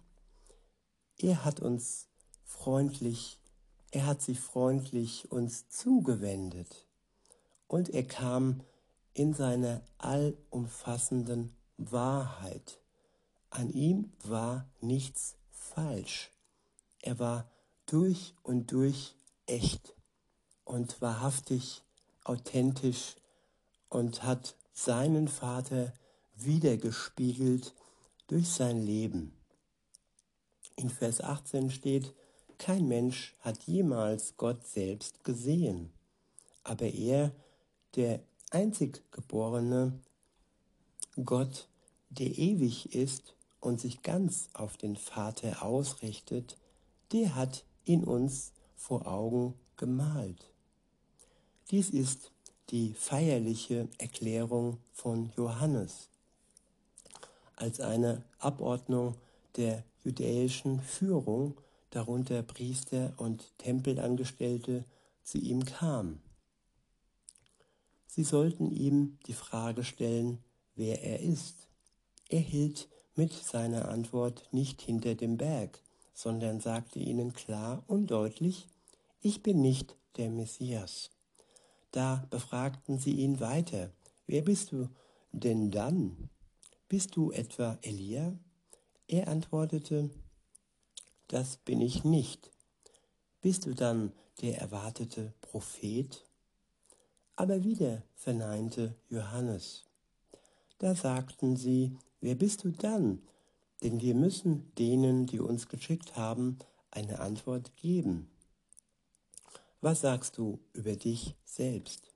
Er 1.18 1.44
hat 1.44 1.60
uns 1.60 2.08
freundlich, 2.46 3.40
er 3.92 4.06
hat 4.06 4.22
sich 4.22 4.40
freundlich 4.40 5.32
uns 5.32 5.68
zugewendet 5.70 6.88
und 7.68 7.90
er 7.90 8.04
kam 8.04 8.62
in 9.14 9.34
seiner 9.34 9.82
allumfassenden 9.98 11.56
Wahrheit. 11.78 12.80
An 13.50 13.70
ihm 13.70 14.12
war 14.24 14.70
nichts 14.82 15.36
falsch. 15.50 16.32
Er 17.02 17.20
war 17.20 17.50
durch 17.86 18.34
und 18.44 18.72
durch 18.72 19.16
echt 19.46 19.96
und 20.64 21.02
wahrhaftig 21.02 21.84
authentisch 22.24 23.16
und 23.90 24.24
hat 24.24 24.56
seinen 24.74 25.28
Vater 25.28 25.94
wiedergespiegelt 26.36 27.74
durch 28.28 28.50
sein 28.50 28.82
Leben. 28.82 29.34
In 30.76 30.90
Vers 30.90 31.22
18 31.22 31.70
steht, 31.70 32.14
kein 32.60 32.88
Mensch 32.88 33.36
hat 33.40 33.64
jemals 33.64 34.38
Gott 34.38 34.66
selbst 34.66 35.24
gesehen, 35.24 35.92
aber 36.64 36.88
er, 36.88 37.32
der 37.96 38.22
einzig 38.52 39.04
geborene 39.12 40.00
Gott, 41.24 41.68
der 42.10 42.38
ewig 42.38 42.94
ist 42.94 43.36
und 43.60 43.80
sich 43.80 44.02
ganz 44.02 44.50
auf 44.54 44.78
den 44.78 44.96
Vater 44.96 45.64
ausrichtet, 45.64 46.58
der 47.12 47.36
hat 47.36 47.64
in 47.86 48.04
uns 48.04 48.52
vor 48.76 49.08
Augen 49.08 49.56
gemalt. 49.78 50.52
Dies 51.72 51.90
ist 51.90 52.32
die 52.70 52.94
feierliche 52.94 53.88
Erklärung 53.98 54.78
von 54.94 55.32
Johannes 55.36 56.10
als 57.56 57.80
eine 57.80 58.24
Abordnung 58.40 59.16
der 59.56 59.84
judäischen 60.04 60.82
Führung, 60.82 61.56
darunter 61.96 62.44
Priester 62.44 63.14
und 63.18 63.58
Tempelangestellte, 63.58 64.86
zu 65.24 65.38
ihm 65.40 65.66
kam. 65.66 66.20
Sie 68.06 68.24
sollten 68.24 68.72
ihm 68.72 69.18
die 69.28 69.34
Frage 69.34 69.84
stellen, 69.84 70.40
wer 70.76 71.04
er 71.04 71.20
ist. 71.20 71.68
Er 72.30 72.40
hielt 72.40 72.88
mit 73.16 73.34
seiner 73.34 73.90
Antwort 73.90 74.48
nicht 74.52 74.82
hinter 74.82 75.16
dem 75.16 75.38
Berg, 75.38 75.82
sondern 76.14 76.60
sagte 76.60 77.00
ihnen 77.00 77.34
klar 77.34 77.84
und 77.88 78.12
deutlich, 78.12 78.68
ich 79.22 79.42
bin 79.42 79.62
nicht 79.62 79.96
der 80.18 80.30
Messias. 80.30 81.10
Da 81.92 82.26
befragten 82.30 83.00
sie 83.00 83.14
ihn 83.14 83.40
weiter, 83.40 83.92
wer 84.28 84.42
bist 84.42 84.72
du 84.72 84.90
denn 85.32 85.72
dann? 85.72 86.30
Bist 86.88 87.16
du 87.16 87.32
etwa 87.32 87.78
Elia? 87.82 88.38
Er 89.08 89.28
antwortete, 89.28 90.10
das 91.28 91.58
bin 91.58 91.82
ich 91.82 92.04
nicht. 92.04 92.52
Bist 93.42 93.66
du 93.66 93.74
dann 93.74 94.12
der 94.42 94.60
erwartete 94.60 95.34
Prophet? 95.42 96.26
Aber 97.36 97.64
wieder 97.64 98.04
verneinte 98.16 98.96
Johannes. 99.10 99.86
Da 100.78 100.96
sagten 100.96 101.56
sie, 101.56 101.98
wer 102.22 102.36
bist 102.36 102.64
du 102.64 102.72
dann? 102.72 103.22
Denn 103.84 104.02
wir 104.02 104.16
müssen 104.16 104.74
denen, 104.76 105.26
die 105.26 105.40
uns 105.40 105.68
geschickt 105.68 106.16
haben, 106.16 106.60
eine 106.92 107.20
Antwort 107.20 107.76
geben. 107.76 108.30
Was 109.82 110.02
sagst 110.02 110.38
du 110.38 110.60
über 110.74 110.96
dich 110.96 111.36
selbst? 111.44 112.12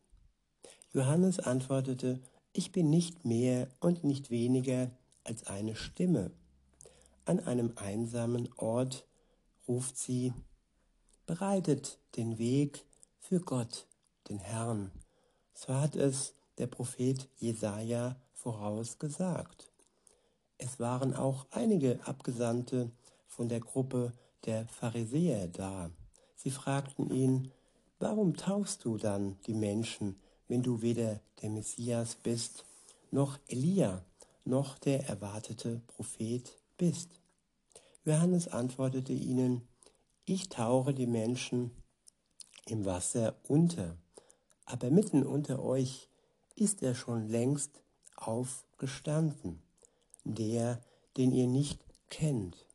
Johannes 0.93 1.39
antwortete, 1.39 2.19
ich 2.53 2.71
bin 2.71 2.89
nicht 2.89 3.25
mehr 3.25 3.67
und 3.79 4.03
nicht 4.03 4.31
weniger 4.31 4.89
als 5.23 5.45
eine 5.45 5.75
Stimme. 5.75 6.31
An 7.29 7.41
einem 7.41 7.73
einsamen 7.75 8.49
Ort 8.57 9.05
ruft 9.67 9.99
sie, 9.99 10.33
bereitet 11.27 11.99
den 12.17 12.39
Weg 12.39 12.87
für 13.19 13.39
Gott, 13.39 13.85
den 14.29 14.39
Herrn. 14.39 14.89
So 15.53 15.75
hat 15.75 15.95
es 15.95 16.33
der 16.57 16.65
Prophet 16.65 17.29
Jesaja 17.37 18.15
vorausgesagt. 18.33 19.71
Es 20.57 20.79
waren 20.79 21.13
auch 21.13 21.45
einige 21.51 21.99
Abgesandte 22.07 22.89
von 23.27 23.47
der 23.47 23.59
Gruppe 23.59 24.11
der 24.45 24.67
Pharisäer 24.67 25.49
da. 25.49 25.91
Sie 26.35 26.49
fragten 26.49 27.11
ihn, 27.11 27.51
warum 27.99 28.37
taufst 28.37 28.85
du 28.85 28.97
dann 28.97 29.37
die 29.45 29.53
Menschen, 29.53 30.19
wenn 30.47 30.63
du 30.63 30.81
weder 30.81 31.19
der 31.43 31.51
Messias 31.51 32.15
bist, 32.15 32.65
noch 33.11 33.37
Elia, 33.47 34.03
noch 34.45 34.79
der 34.79 35.07
erwartete 35.07 35.83
Prophet 35.85 36.58
bist? 36.79 37.11
Johannes 38.03 38.47
antwortete 38.47 39.13
ihnen, 39.13 39.67
ich 40.25 40.49
tauche 40.49 40.95
die 40.95 41.05
Menschen 41.05 41.69
im 42.65 42.85
Wasser 42.85 43.35
unter 43.47 43.95
aber 44.69 44.91
mitten 44.91 45.25
unter 45.25 45.63
euch 45.63 46.09
ist 46.55 46.83
er 46.83 46.93
schon 46.93 47.27
längst 47.27 47.81
aufgestanden, 48.15 49.63
der, 50.23 50.79
den 51.17 51.31
ihr 51.31 51.47
nicht 51.47 51.83
kennt. 52.09 52.67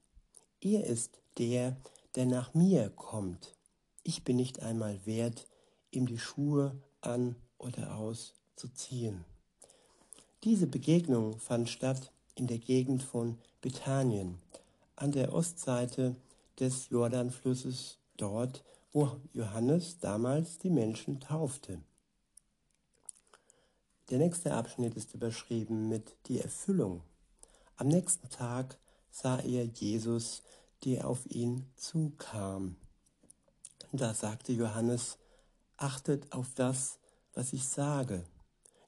Er 0.60 0.84
ist 0.84 1.20
der, 1.38 1.76
der 2.16 2.26
nach 2.26 2.52
mir 2.52 2.90
kommt. 2.90 3.54
Ich 4.02 4.24
bin 4.24 4.36
nicht 4.36 4.60
einmal 4.60 5.06
wert, 5.06 5.46
ihm 5.92 6.06
die 6.06 6.18
Schuhe 6.18 6.82
an 7.00 7.36
oder 7.58 7.96
auszuziehen. 7.96 9.24
Diese 10.42 10.66
Begegnung 10.66 11.38
fand 11.38 11.68
statt 11.68 12.10
in 12.35 12.47
der 12.47 12.59
Gegend 12.59 13.03
von 13.03 13.38
Bethanien, 13.61 14.38
an 14.97 15.12
der 15.12 15.33
Ostseite 15.33 16.16
des 16.59 16.88
Jordanflusses, 16.88 17.99
dort, 18.16 18.64
wo 18.92 19.16
Johannes 19.33 19.99
damals 19.99 20.59
die 20.59 20.70
Menschen 20.70 21.20
taufte. 21.20 21.81
Der 24.11 24.18
nächste 24.18 24.53
Abschnitt 24.53 24.94
ist 24.94 25.14
überschrieben 25.14 25.88
mit 25.88 26.14
die 26.27 26.40
Erfüllung. 26.40 27.03
Am 27.77 27.88
nächsten 27.88 28.29
Tag 28.29 28.79
sah 29.11 29.38
er 29.40 29.64
Jesus, 29.64 30.42
die 30.85 31.01
auf 31.01 31.27
ihn 31.27 31.66
zukam. 31.77 32.77
Da 33.92 34.12
sagte 34.12 34.53
Johannes, 34.53 35.18
achtet 35.77 36.33
auf 36.33 36.53
das, 36.55 36.99
was 37.33 37.53
ich 37.53 37.66
sage. 37.66 38.25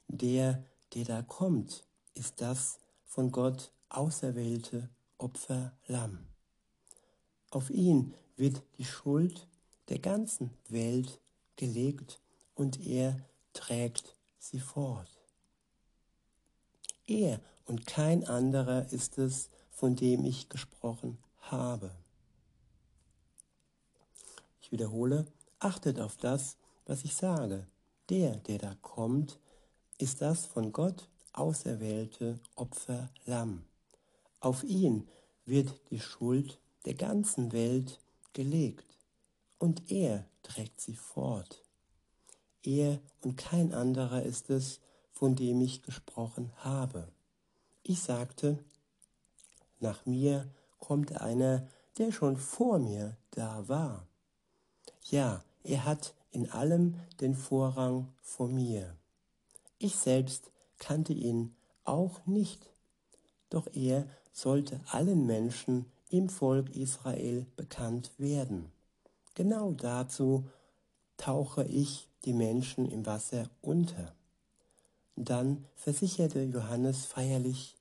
Der, 0.07 0.63
der 0.93 1.05
da 1.05 1.21
kommt, 1.21 1.85
ist 2.13 2.41
das 2.41 2.79
von 3.17 3.31
Gott 3.31 3.71
auserwählte 3.89 4.91
Opferlamm. 5.17 6.27
Auf 7.49 7.71
ihn 7.71 8.13
wird 8.35 8.61
die 8.77 8.85
Schuld 8.85 9.47
der 9.89 9.97
ganzen 9.97 10.51
Welt 10.69 11.19
gelegt 11.55 12.21
und 12.53 12.79
er 12.85 13.17
trägt 13.53 14.15
sie 14.37 14.59
fort. 14.59 15.09
Er 17.07 17.41
und 17.65 17.87
kein 17.87 18.23
anderer 18.23 18.91
ist 18.91 19.17
es, 19.17 19.49
von 19.71 19.95
dem 19.95 20.23
ich 20.23 20.47
gesprochen 20.47 21.17
habe. 21.39 21.89
Ich 24.61 24.71
wiederhole, 24.71 25.25
achtet 25.57 25.99
auf 25.99 26.17
das, 26.17 26.55
was 26.85 27.03
ich 27.03 27.15
sage. 27.15 27.65
Der, 28.09 28.35
der 28.35 28.59
da 28.59 28.75
kommt, 28.83 29.39
ist 29.97 30.21
das 30.21 30.45
von 30.45 30.71
Gott 30.71 31.09
auserwählte 31.37 32.39
Opferlamm. 32.55 33.63
Auf 34.39 34.63
ihn 34.63 35.07
wird 35.45 35.73
die 35.91 35.99
Schuld 35.99 36.59
der 36.85 36.95
ganzen 36.95 37.51
Welt 37.51 37.99
gelegt 38.33 38.97
und 39.59 39.91
er 39.91 40.25
trägt 40.43 40.81
sie 40.81 40.95
fort. 40.95 41.63
Er 42.63 42.99
und 43.21 43.37
kein 43.37 43.73
anderer 43.73 44.23
ist 44.23 44.49
es, 44.49 44.79
von 45.11 45.35
dem 45.35 45.61
ich 45.61 45.81
gesprochen 45.81 46.51
habe. 46.57 47.07
Ich 47.83 48.01
sagte, 48.01 48.63
nach 49.79 50.05
mir 50.05 50.47
kommt 50.79 51.21
einer, 51.21 51.67
der 51.97 52.11
schon 52.11 52.37
vor 52.37 52.79
mir 52.79 53.17
da 53.31 53.67
war. 53.67 54.07
Ja, 55.09 55.43
er 55.63 55.85
hat 55.85 56.13
in 56.31 56.51
allem 56.51 56.95
den 57.19 57.35
Vorrang 57.35 58.13
vor 58.21 58.47
mir. 58.47 58.95
Ich 59.79 59.95
selbst 59.95 60.51
kannte 60.79 61.13
ihn 61.13 61.55
auch 61.83 62.25
nicht, 62.25 62.69
doch 63.49 63.67
er 63.73 64.07
sollte 64.31 64.79
allen 64.91 65.25
Menschen 65.25 65.85
im 66.09 66.29
Volk 66.29 66.75
Israel 66.75 67.45
bekannt 67.55 68.11
werden. 68.17 68.71
Genau 69.35 69.71
dazu 69.71 70.45
tauche 71.17 71.63
ich 71.65 72.07
die 72.25 72.33
Menschen 72.33 72.89
im 72.89 73.05
Wasser 73.05 73.49
unter. 73.61 74.13
Dann 75.15 75.65
versicherte 75.75 76.43
Johannes 76.43 77.05
feierlich, 77.05 77.75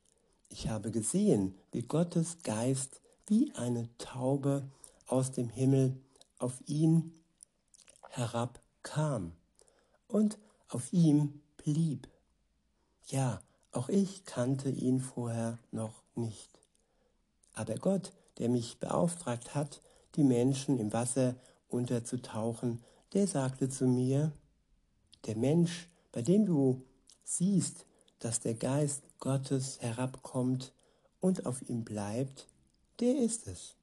ich 0.49 0.69
habe 0.69 0.91
gesehen, 0.91 1.55
wie 1.73 1.83
Gottes 1.83 2.39
Geist 2.43 3.01
wie 3.27 3.53
eine 3.55 3.89
Taube 3.99 4.69
aus 5.07 5.33
dem 5.33 5.51
Himmel 5.51 5.97
auf 6.39 6.63
ihn 6.67 7.13
herabkam 8.11 9.33
und 10.09 10.39
auf 10.69 10.93
ihm 10.93 11.41
blieb. 11.57 12.09
Ja, 13.07 13.41
auch 13.71 13.89
ich 13.89 14.25
kannte 14.25 14.69
ihn 14.69 15.01
vorher 15.01 15.59
noch 15.71 16.03
nicht. 16.17 16.51
Aber 17.53 17.77
Gott, 17.77 18.13
der 18.39 18.49
mich 18.49 18.79
beauftragt 18.79 19.55
hat, 19.55 19.81
die 20.17 20.25
Menschen 20.25 20.79
im 20.79 20.93
Wasser 20.93 21.37
unterzutauchen, 21.69 22.83
der 23.13 23.29
sagte 23.29 23.69
zu 23.69 23.87
mir, 23.87 24.33
der 25.27 25.37
Mensch, 25.37 25.89
bei 26.11 26.23
dem 26.23 26.47
du 26.47 26.83
siehst, 27.23 27.87
dass 28.19 28.41
der 28.41 28.55
Geist 28.55 29.05
Gottes 29.21 29.81
herabkommt 29.81 30.73
und 31.21 31.47
auf 31.47 31.63
ihm 31.69 31.85
bleibt, 31.85 32.49
der 32.99 33.17
ist 33.19 33.47
es. 33.47 33.77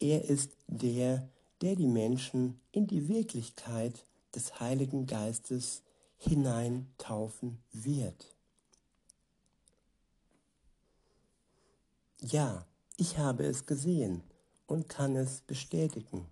Er 0.00 0.24
ist 0.24 0.52
der, 0.66 1.28
der 1.60 1.76
die 1.76 1.88
Menschen 1.88 2.58
in 2.72 2.86
die 2.86 3.08
Wirklichkeit 3.08 4.06
des 4.34 4.60
Heiligen 4.60 5.06
Geistes 5.06 5.82
hineintaufen 6.16 7.62
wird. 7.72 8.34
Ja, 12.20 12.66
ich 12.96 13.18
habe 13.18 13.44
es 13.44 13.66
gesehen 13.66 14.22
und 14.66 14.88
kann 14.88 15.16
es 15.16 15.42
bestätigen. 15.42 16.26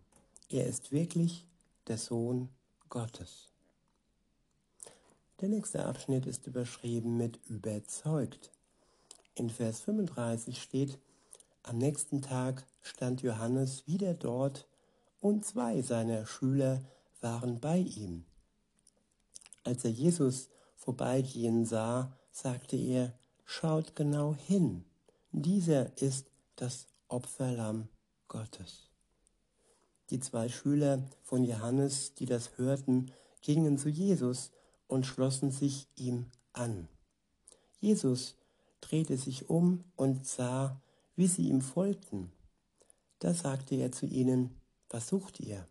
Er 0.48 0.66
ist 0.66 0.92
wirklich 0.92 1.46
der 1.86 1.98
Sohn 1.98 2.48
Gottes. 2.88 3.50
Der 5.40 5.48
nächste 5.48 5.84
Abschnitt 5.84 6.26
ist 6.26 6.46
überschrieben 6.46 7.16
mit 7.16 7.38
überzeugt. 7.46 8.50
In 9.34 9.50
Vers 9.50 9.80
35 9.80 10.62
steht, 10.62 10.98
am 11.62 11.78
nächsten 11.78 12.22
Tag 12.22 12.64
stand 12.82 13.22
Johannes 13.22 13.86
wieder 13.86 14.14
dort 14.14 14.68
und 15.20 15.44
zwei 15.44 15.82
seiner 15.82 16.24
Schüler 16.26 16.82
waren 17.20 17.58
bei 17.58 17.78
ihm. 17.78 18.24
Als 19.64 19.84
er 19.84 19.90
Jesus 19.90 20.48
vorbeigehen 20.76 21.64
sah, 21.64 22.16
sagte 22.30 22.76
er, 22.76 23.18
schaut 23.44 23.96
genau 23.96 24.34
hin, 24.34 24.84
dieser 25.32 25.96
ist 26.00 26.30
das 26.56 26.86
Opferlamm 27.08 27.88
Gottes. 28.28 28.90
Die 30.10 30.20
zwei 30.20 30.48
Schüler 30.48 31.02
von 31.22 31.44
Johannes, 31.44 32.14
die 32.14 32.26
das 32.26 32.56
hörten, 32.58 33.10
gingen 33.40 33.78
zu 33.78 33.88
Jesus 33.88 34.52
und 34.86 35.06
schlossen 35.06 35.50
sich 35.50 35.88
ihm 35.96 36.26
an. 36.52 36.88
Jesus 37.80 38.36
drehte 38.80 39.16
sich 39.16 39.48
um 39.48 39.84
und 39.96 40.26
sah, 40.26 40.80
wie 41.16 41.26
sie 41.26 41.48
ihm 41.48 41.62
folgten. 41.62 42.32
Da 43.18 43.32
sagte 43.32 43.76
er 43.76 43.92
zu 43.92 44.06
ihnen, 44.06 44.60
was 44.90 45.08
sucht 45.08 45.40
ihr? 45.40 45.66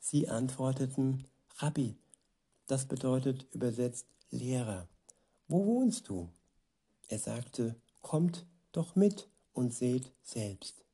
Sie 0.00 0.28
antworteten, 0.28 1.26
Rabbi, 1.58 1.96
das 2.66 2.86
bedeutet 2.86 3.46
übersetzt 3.52 4.06
Lehrer, 4.30 4.88
wo 5.46 5.64
wohnst 5.64 6.08
du? 6.08 6.28
Er 7.08 7.18
sagte, 7.18 7.76
kommt 8.02 8.44
doch 8.72 8.96
mit 8.96 9.28
und 9.52 9.72
seht 9.72 10.12
selbst. 10.22 10.84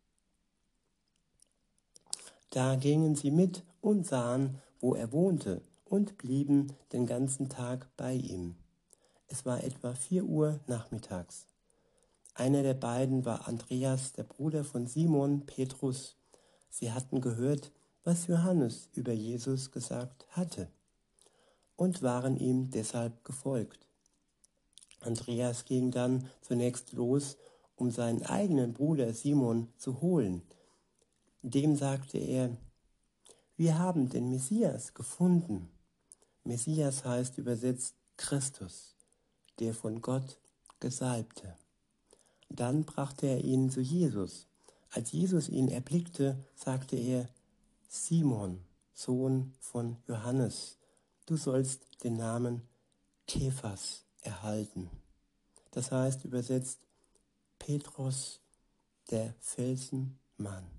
Da 2.50 2.76
gingen 2.76 3.16
sie 3.16 3.30
mit 3.30 3.64
und 3.80 4.06
sahen, 4.06 4.60
wo 4.80 4.94
er 4.94 5.12
wohnte, 5.12 5.62
und 5.86 6.18
blieben 6.18 6.72
den 6.92 7.06
ganzen 7.06 7.48
Tag 7.48 7.88
bei 7.96 8.14
ihm. 8.14 8.56
Es 9.28 9.46
war 9.46 9.64
etwa 9.64 9.94
vier 9.94 10.24
Uhr 10.24 10.60
nachmittags. 10.66 11.46
Einer 12.34 12.62
der 12.62 12.74
beiden 12.74 13.24
war 13.24 13.48
Andreas, 13.48 14.12
der 14.12 14.24
Bruder 14.24 14.64
von 14.64 14.86
Simon 14.86 15.44
Petrus. 15.46 16.16
Sie 16.68 16.92
hatten 16.92 17.20
gehört, 17.20 17.72
was 18.04 18.26
Johannes 18.26 18.88
über 18.94 19.12
Jesus 19.12 19.70
gesagt 19.70 20.26
hatte 20.30 20.68
und 21.76 22.02
waren 22.02 22.36
ihm 22.36 22.70
deshalb 22.70 23.24
gefolgt. 23.24 23.86
Andreas 25.00 25.64
ging 25.64 25.90
dann 25.90 26.28
zunächst 26.40 26.92
los, 26.92 27.36
um 27.76 27.90
seinen 27.90 28.22
eigenen 28.22 28.72
Bruder 28.72 29.12
Simon 29.12 29.68
zu 29.76 30.00
holen. 30.00 30.42
Dem 31.42 31.76
sagte 31.76 32.18
er, 32.18 32.56
wir 33.56 33.78
haben 33.78 34.08
den 34.08 34.30
Messias 34.30 34.94
gefunden. 34.94 35.68
Messias 36.44 37.04
heißt 37.04 37.38
übersetzt 37.38 37.96
Christus, 38.16 38.96
der 39.58 39.74
von 39.74 40.00
Gott 40.00 40.38
Gesalbte. 40.80 41.56
Dann 42.48 42.84
brachte 42.84 43.26
er 43.26 43.44
ihn 43.44 43.70
zu 43.70 43.80
Jesus. 43.80 44.46
Als 44.90 45.12
Jesus 45.12 45.48
ihn 45.48 45.68
erblickte, 45.68 46.44
sagte 46.54 46.96
er, 46.96 47.28
Simon, 47.88 48.60
Sohn 48.92 49.54
von 49.58 49.96
Johannes, 50.06 50.78
du 51.26 51.36
sollst 51.36 51.86
den 52.04 52.16
Namen 52.16 52.62
Kephas 53.26 54.04
erhalten. 54.20 54.90
Das 55.70 55.90
heißt 55.90 56.24
übersetzt 56.24 56.86
Petrus, 57.58 58.40
der 59.10 59.34
Felsenmann. 59.40 60.70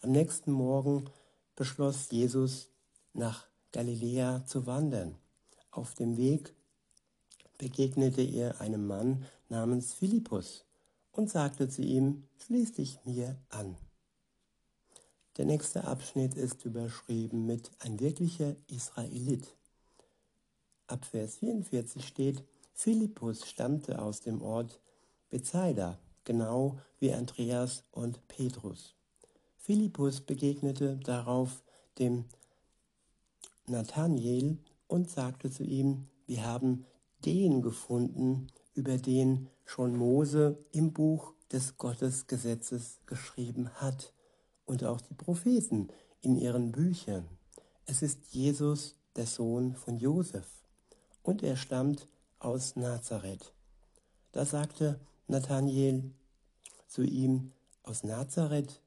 Am 0.00 0.10
nächsten 0.10 0.52
Morgen 0.52 1.10
beschloss 1.56 2.10
Jesus, 2.10 2.70
nach 3.12 3.46
Galiläa 3.72 4.44
zu 4.44 4.66
wandern. 4.66 5.16
Auf 5.70 5.94
dem 5.94 6.16
Weg 6.16 6.54
begegnete 7.58 8.22
er 8.22 8.60
einem 8.60 8.86
Mann 8.86 9.24
namens 9.48 9.94
Philippus 9.94 10.64
und 11.12 11.30
sagte 11.30 11.68
zu 11.68 11.82
ihm, 11.82 12.28
schließ 12.38 12.72
dich 12.72 12.98
mir 13.04 13.38
an. 13.48 13.76
Der 15.36 15.46
nächste 15.46 15.82
Abschnitt 15.82 16.36
ist 16.36 16.64
überschrieben 16.64 17.44
mit 17.44 17.72
ein 17.80 17.98
wirklicher 17.98 18.54
Israelit. 18.68 19.56
Ab 20.86 21.04
Vers 21.04 21.38
44 21.38 22.06
steht, 22.06 22.44
Philippus 22.72 23.44
stammte 23.44 24.00
aus 24.00 24.20
dem 24.20 24.42
Ort 24.42 24.80
Bethsaida, 25.30 25.98
genau 26.22 26.78
wie 27.00 27.12
Andreas 27.12 27.82
und 27.90 28.28
Petrus. 28.28 28.94
Philippus 29.56 30.20
begegnete 30.20 30.98
darauf 30.98 31.64
dem 31.98 32.26
Nathanael 33.66 34.58
und 34.86 35.10
sagte 35.10 35.50
zu 35.50 35.64
ihm, 35.64 36.06
wir 36.26 36.46
haben 36.46 36.86
den 37.24 37.60
gefunden, 37.60 38.52
über 38.74 38.98
den 38.98 39.48
schon 39.64 39.96
Mose 39.96 40.64
im 40.70 40.92
Buch 40.92 41.34
des 41.50 41.76
Gottesgesetzes 41.76 43.00
geschrieben 43.06 43.70
hat 43.74 44.14
und 44.66 44.84
auch 44.84 45.00
die 45.00 45.14
Propheten 45.14 45.88
in 46.20 46.36
ihren 46.36 46.72
Büchern. 46.72 47.28
Es 47.86 48.02
ist 48.02 48.32
Jesus, 48.32 48.96
der 49.16 49.26
Sohn 49.26 49.74
von 49.74 49.98
Josef, 49.98 50.46
und 51.22 51.42
er 51.42 51.56
stammt 51.56 52.08
aus 52.38 52.76
Nazareth. 52.76 53.52
Da 54.32 54.44
sagte 54.44 55.00
Nathanael 55.28 56.10
zu 56.86 57.02
ihm, 57.02 57.52
aus 57.82 58.02
Nazareth 58.04 58.80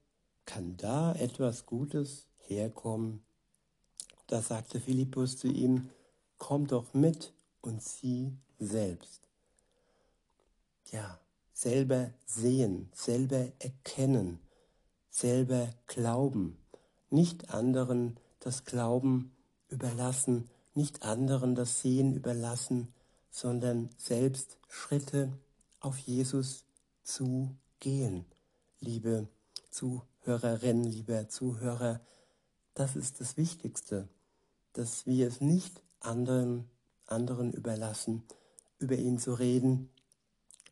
kann 0.46 0.78
da 0.78 1.14
etwas 1.14 1.66
Gutes 1.66 2.28
herkommen? 2.38 3.24
Da 4.28 4.42
sagte 4.42 4.80
Philippus 4.80 5.38
zu 5.38 5.48
ihm, 5.48 5.90
komm 6.38 6.68
doch 6.68 6.94
mit 6.94 7.34
und 7.62 7.82
sieh 7.82 8.38
selbst. 8.60 9.30
Ja, 10.92 11.20
selber 11.54 12.12
sehen, 12.26 12.90
selber 12.94 13.52
erkennen, 13.60 14.40
selber 15.18 15.70
glauben, 15.88 16.60
nicht 17.10 17.50
anderen 17.50 18.20
das 18.40 18.66
Glauben 18.66 19.36
überlassen, 19.68 20.48
nicht 20.76 21.02
anderen 21.02 21.56
das 21.56 21.82
Sehen 21.82 22.14
überlassen, 22.14 22.94
sondern 23.32 23.90
selbst 23.98 24.60
Schritte 24.70 25.34
auf 25.80 25.98
Jesus 25.98 26.66
zu 27.02 27.56
gehen. 27.80 28.26
Liebe 28.80 29.28
Zuhörerinnen, 29.72 30.84
lieber 30.84 31.28
Zuhörer, 31.30 32.00
das 32.76 32.96
ist 32.96 33.20
das 33.20 33.38
Wichtigste, 33.38 34.08
dass 34.74 35.08
wir 35.08 35.28
es 35.28 35.42
nicht 35.42 35.82
anderen, 36.00 36.70
anderen 37.08 37.54
überlassen, 37.54 38.22
über 38.78 38.96
ihn 38.96 39.18
zu 39.18 39.34
reden, 39.34 39.90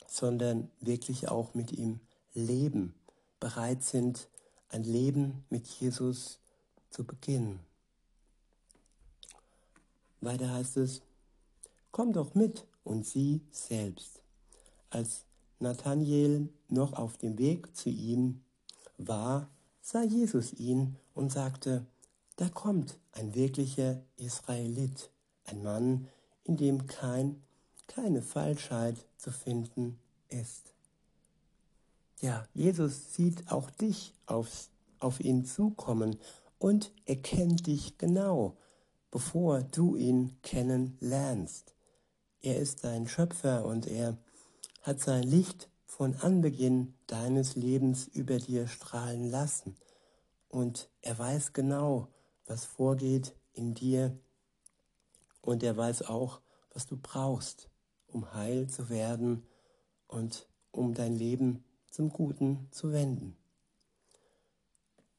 sondern 0.07 0.69
wirklich 0.81 1.29
auch 1.29 1.55
mit 1.55 1.71
ihm 1.71 1.99
leben, 2.35 2.93
bereit 3.39 3.81
sind, 3.81 4.29
ein 4.75 4.83
Leben 4.83 5.45
mit 5.49 5.65
Jesus 5.67 6.39
zu 6.89 7.05
beginnen. 7.05 7.61
Weiter 10.19 10.51
heißt 10.51 10.75
es, 10.77 11.01
komm 11.91 12.11
doch 12.11 12.35
mit 12.35 12.67
und 12.83 13.05
sieh 13.05 13.39
selbst. 13.51 14.21
Als 14.89 15.23
Nathanael 15.59 16.49
noch 16.67 16.91
auf 16.91 17.17
dem 17.17 17.37
Weg 17.37 17.73
zu 17.73 17.89
ihm 17.89 18.41
war, 18.97 19.49
sah 19.81 20.03
Jesus 20.03 20.51
ihn 20.51 20.97
und 21.13 21.31
sagte, 21.31 21.85
da 22.35 22.49
kommt 22.49 22.99
ein 23.13 23.33
wirklicher 23.33 24.01
Israelit, 24.17 25.09
ein 25.45 25.63
Mann, 25.63 26.09
in 26.43 26.57
dem 26.57 26.85
kein, 26.85 27.41
keine 27.87 28.21
Falschheit 28.21 29.05
zu 29.15 29.31
finden 29.31 29.99
ist. 30.27 30.74
Ja, 32.25 32.47
Jesus 32.55 33.13
sieht 33.13 33.51
auch 33.51 33.69
dich 33.69 34.15
aufs, 34.25 34.71
auf 34.97 35.19
ihn 35.19 35.45
zukommen 35.45 36.17
und 36.57 36.91
erkennt 37.05 37.67
dich 37.67 37.99
genau, 37.99 38.57
bevor 39.11 39.61
du 39.61 39.95
ihn 39.95 40.35
kennenlernst. 40.41 41.75
Er 42.41 42.57
ist 42.57 42.83
dein 42.83 43.07
Schöpfer 43.07 43.63
und 43.63 43.85
er 43.85 44.17
hat 44.81 45.01
sein 45.01 45.21
Licht 45.21 45.69
von 45.85 46.15
Anbeginn 46.15 46.95
deines 47.05 47.55
Lebens 47.55 48.07
über 48.07 48.39
dir 48.39 48.65
strahlen 48.67 49.29
lassen. 49.29 49.77
Und 50.47 50.89
er 51.01 51.19
weiß 51.19 51.53
genau, 51.53 52.07
was 52.47 52.65
vorgeht 52.65 53.35
in 53.53 53.75
dir. 53.75 54.17
Und 55.41 55.61
er 55.61 55.77
weiß 55.77 56.01
auch, 56.01 56.41
was 56.73 56.87
du 56.87 56.97
brauchst, 56.97 57.69
um 58.07 58.33
heil 58.33 58.67
zu 58.67 58.89
werden 58.89 59.45
und 60.07 60.49
um 60.71 60.95
dein 60.95 61.13
Leben 61.13 61.63
zum 61.95 62.09
Guten 62.09 62.67
zu 62.71 62.91
wenden. 62.91 63.37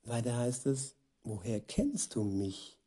Weiter 0.05 0.37
heißt 0.37 0.67
es, 0.67 0.95
woher 1.25 1.59
kennst 1.59 2.15
du 2.15 2.23
mich? 2.23 2.79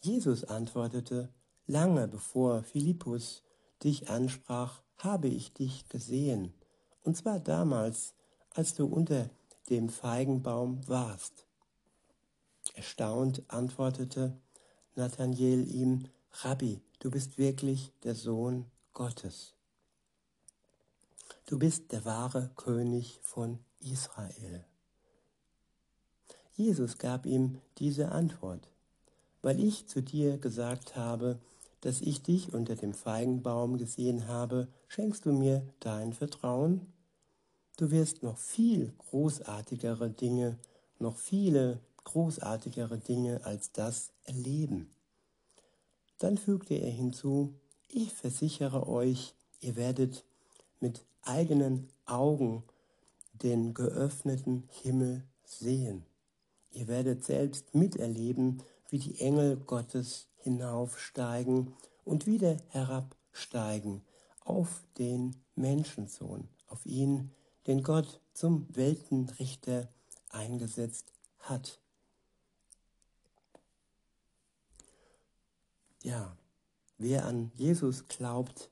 Jesus 0.00 0.42
antwortete, 0.42 1.32
lange 1.68 2.08
bevor 2.08 2.64
Philippus 2.64 3.44
dich 3.84 4.10
ansprach, 4.10 4.82
habe 4.96 5.28
ich 5.28 5.52
dich 5.52 5.88
gesehen, 5.88 6.52
und 7.04 7.16
zwar 7.16 7.38
damals, 7.38 8.14
als 8.50 8.74
du 8.74 8.86
unter 8.86 9.30
dem 9.70 9.88
Feigenbaum 9.88 10.80
warst. 10.88 11.46
Erstaunt 12.74 13.44
antwortete 13.46 14.36
Nathanael 14.96 15.72
ihm, 15.72 16.08
Rabbi, 16.32 16.80
du 16.98 17.12
bist 17.12 17.38
wirklich 17.38 17.92
der 18.02 18.16
Sohn 18.16 18.66
Gottes. 18.92 19.55
Du 21.48 21.60
bist 21.60 21.92
der 21.92 22.04
wahre 22.04 22.50
König 22.56 23.20
von 23.22 23.60
Israel. 23.78 24.64
Jesus 26.54 26.98
gab 26.98 27.24
ihm 27.24 27.60
diese 27.78 28.10
Antwort, 28.10 28.68
weil 29.42 29.62
ich 29.62 29.86
zu 29.86 30.02
dir 30.02 30.38
gesagt 30.38 30.96
habe, 30.96 31.38
dass 31.82 32.00
ich 32.00 32.20
dich 32.20 32.52
unter 32.52 32.74
dem 32.74 32.92
Feigenbaum 32.92 33.78
gesehen 33.78 34.26
habe, 34.26 34.66
schenkst 34.88 35.24
du 35.24 35.32
mir 35.32 35.62
dein 35.78 36.12
Vertrauen? 36.14 36.92
Du 37.76 37.92
wirst 37.92 38.24
noch 38.24 38.38
viel 38.38 38.92
großartigere 38.98 40.10
Dinge, 40.10 40.58
noch 40.98 41.16
viele 41.16 41.78
großartigere 42.02 42.98
Dinge 42.98 43.44
als 43.44 43.70
das 43.70 44.10
erleben. 44.24 44.90
Dann 46.18 46.38
fügte 46.38 46.74
er 46.74 46.90
hinzu, 46.90 47.54
ich 47.86 48.12
versichere 48.12 48.88
euch, 48.88 49.34
ihr 49.60 49.76
werdet 49.76 50.24
mit 50.80 51.04
eigenen 51.26 51.88
Augen 52.04 52.62
den 53.32 53.74
geöffneten 53.74 54.68
Himmel 54.82 55.24
sehen. 55.44 56.04
Ihr 56.70 56.88
werdet 56.88 57.24
selbst 57.24 57.74
miterleben, 57.74 58.62
wie 58.88 58.98
die 58.98 59.20
Engel 59.20 59.56
Gottes 59.56 60.28
hinaufsteigen 60.38 61.74
und 62.04 62.26
wieder 62.26 62.56
herabsteigen 62.68 64.02
auf 64.40 64.84
den 64.98 65.36
Menschensohn, 65.54 66.48
auf 66.68 66.84
ihn, 66.86 67.32
den 67.66 67.82
Gott 67.82 68.20
zum 68.32 68.66
Weltenrichter 68.74 69.88
eingesetzt 70.30 71.12
hat. 71.40 71.80
Ja, 76.02 76.36
wer 76.98 77.24
an 77.24 77.50
Jesus 77.56 78.06
glaubt, 78.06 78.70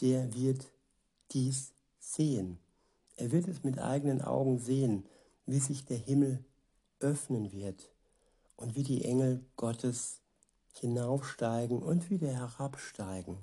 der 0.00 0.32
wird 0.32 0.72
dies 1.32 1.71
sehen. 2.02 2.58
Er 3.16 3.32
wird 3.32 3.48
es 3.48 3.62
mit 3.62 3.78
eigenen 3.78 4.22
Augen 4.22 4.58
sehen, 4.58 5.06
wie 5.46 5.60
sich 5.60 5.84
der 5.84 5.98
Himmel 5.98 6.44
öffnen 7.00 7.52
wird 7.52 7.90
und 8.56 8.74
wie 8.74 8.82
die 8.82 9.04
Engel 9.04 9.44
Gottes 9.56 10.20
hinaufsteigen 10.72 11.82
und 11.82 12.10
wieder 12.10 12.32
herabsteigen 12.32 13.38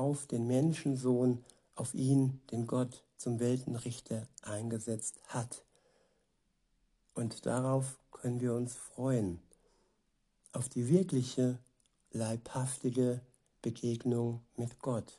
auf 0.00 0.26
den 0.26 0.46
Menschensohn, 0.46 1.44
auf 1.74 1.92
ihn, 1.94 2.40
den 2.50 2.66
Gott 2.66 3.04
zum 3.18 3.38
Weltenrichter 3.38 4.26
eingesetzt 4.42 5.20
hat. 5.28 5.62
Und 7.14 7.44
darauf 7.44 7.98
können 8.10 8.40
wir 8.40 8.54
uns 8.54 8.74
freuen, 8.74 9.40
auf 10.52 10.70
die 10.70 10.88
wirkliche, 10.88 11.58
leibhaftige 12.12 13.20
Begegnung 13.60 14.40
mit 14.56 14.78
Gott. 14.78 15.18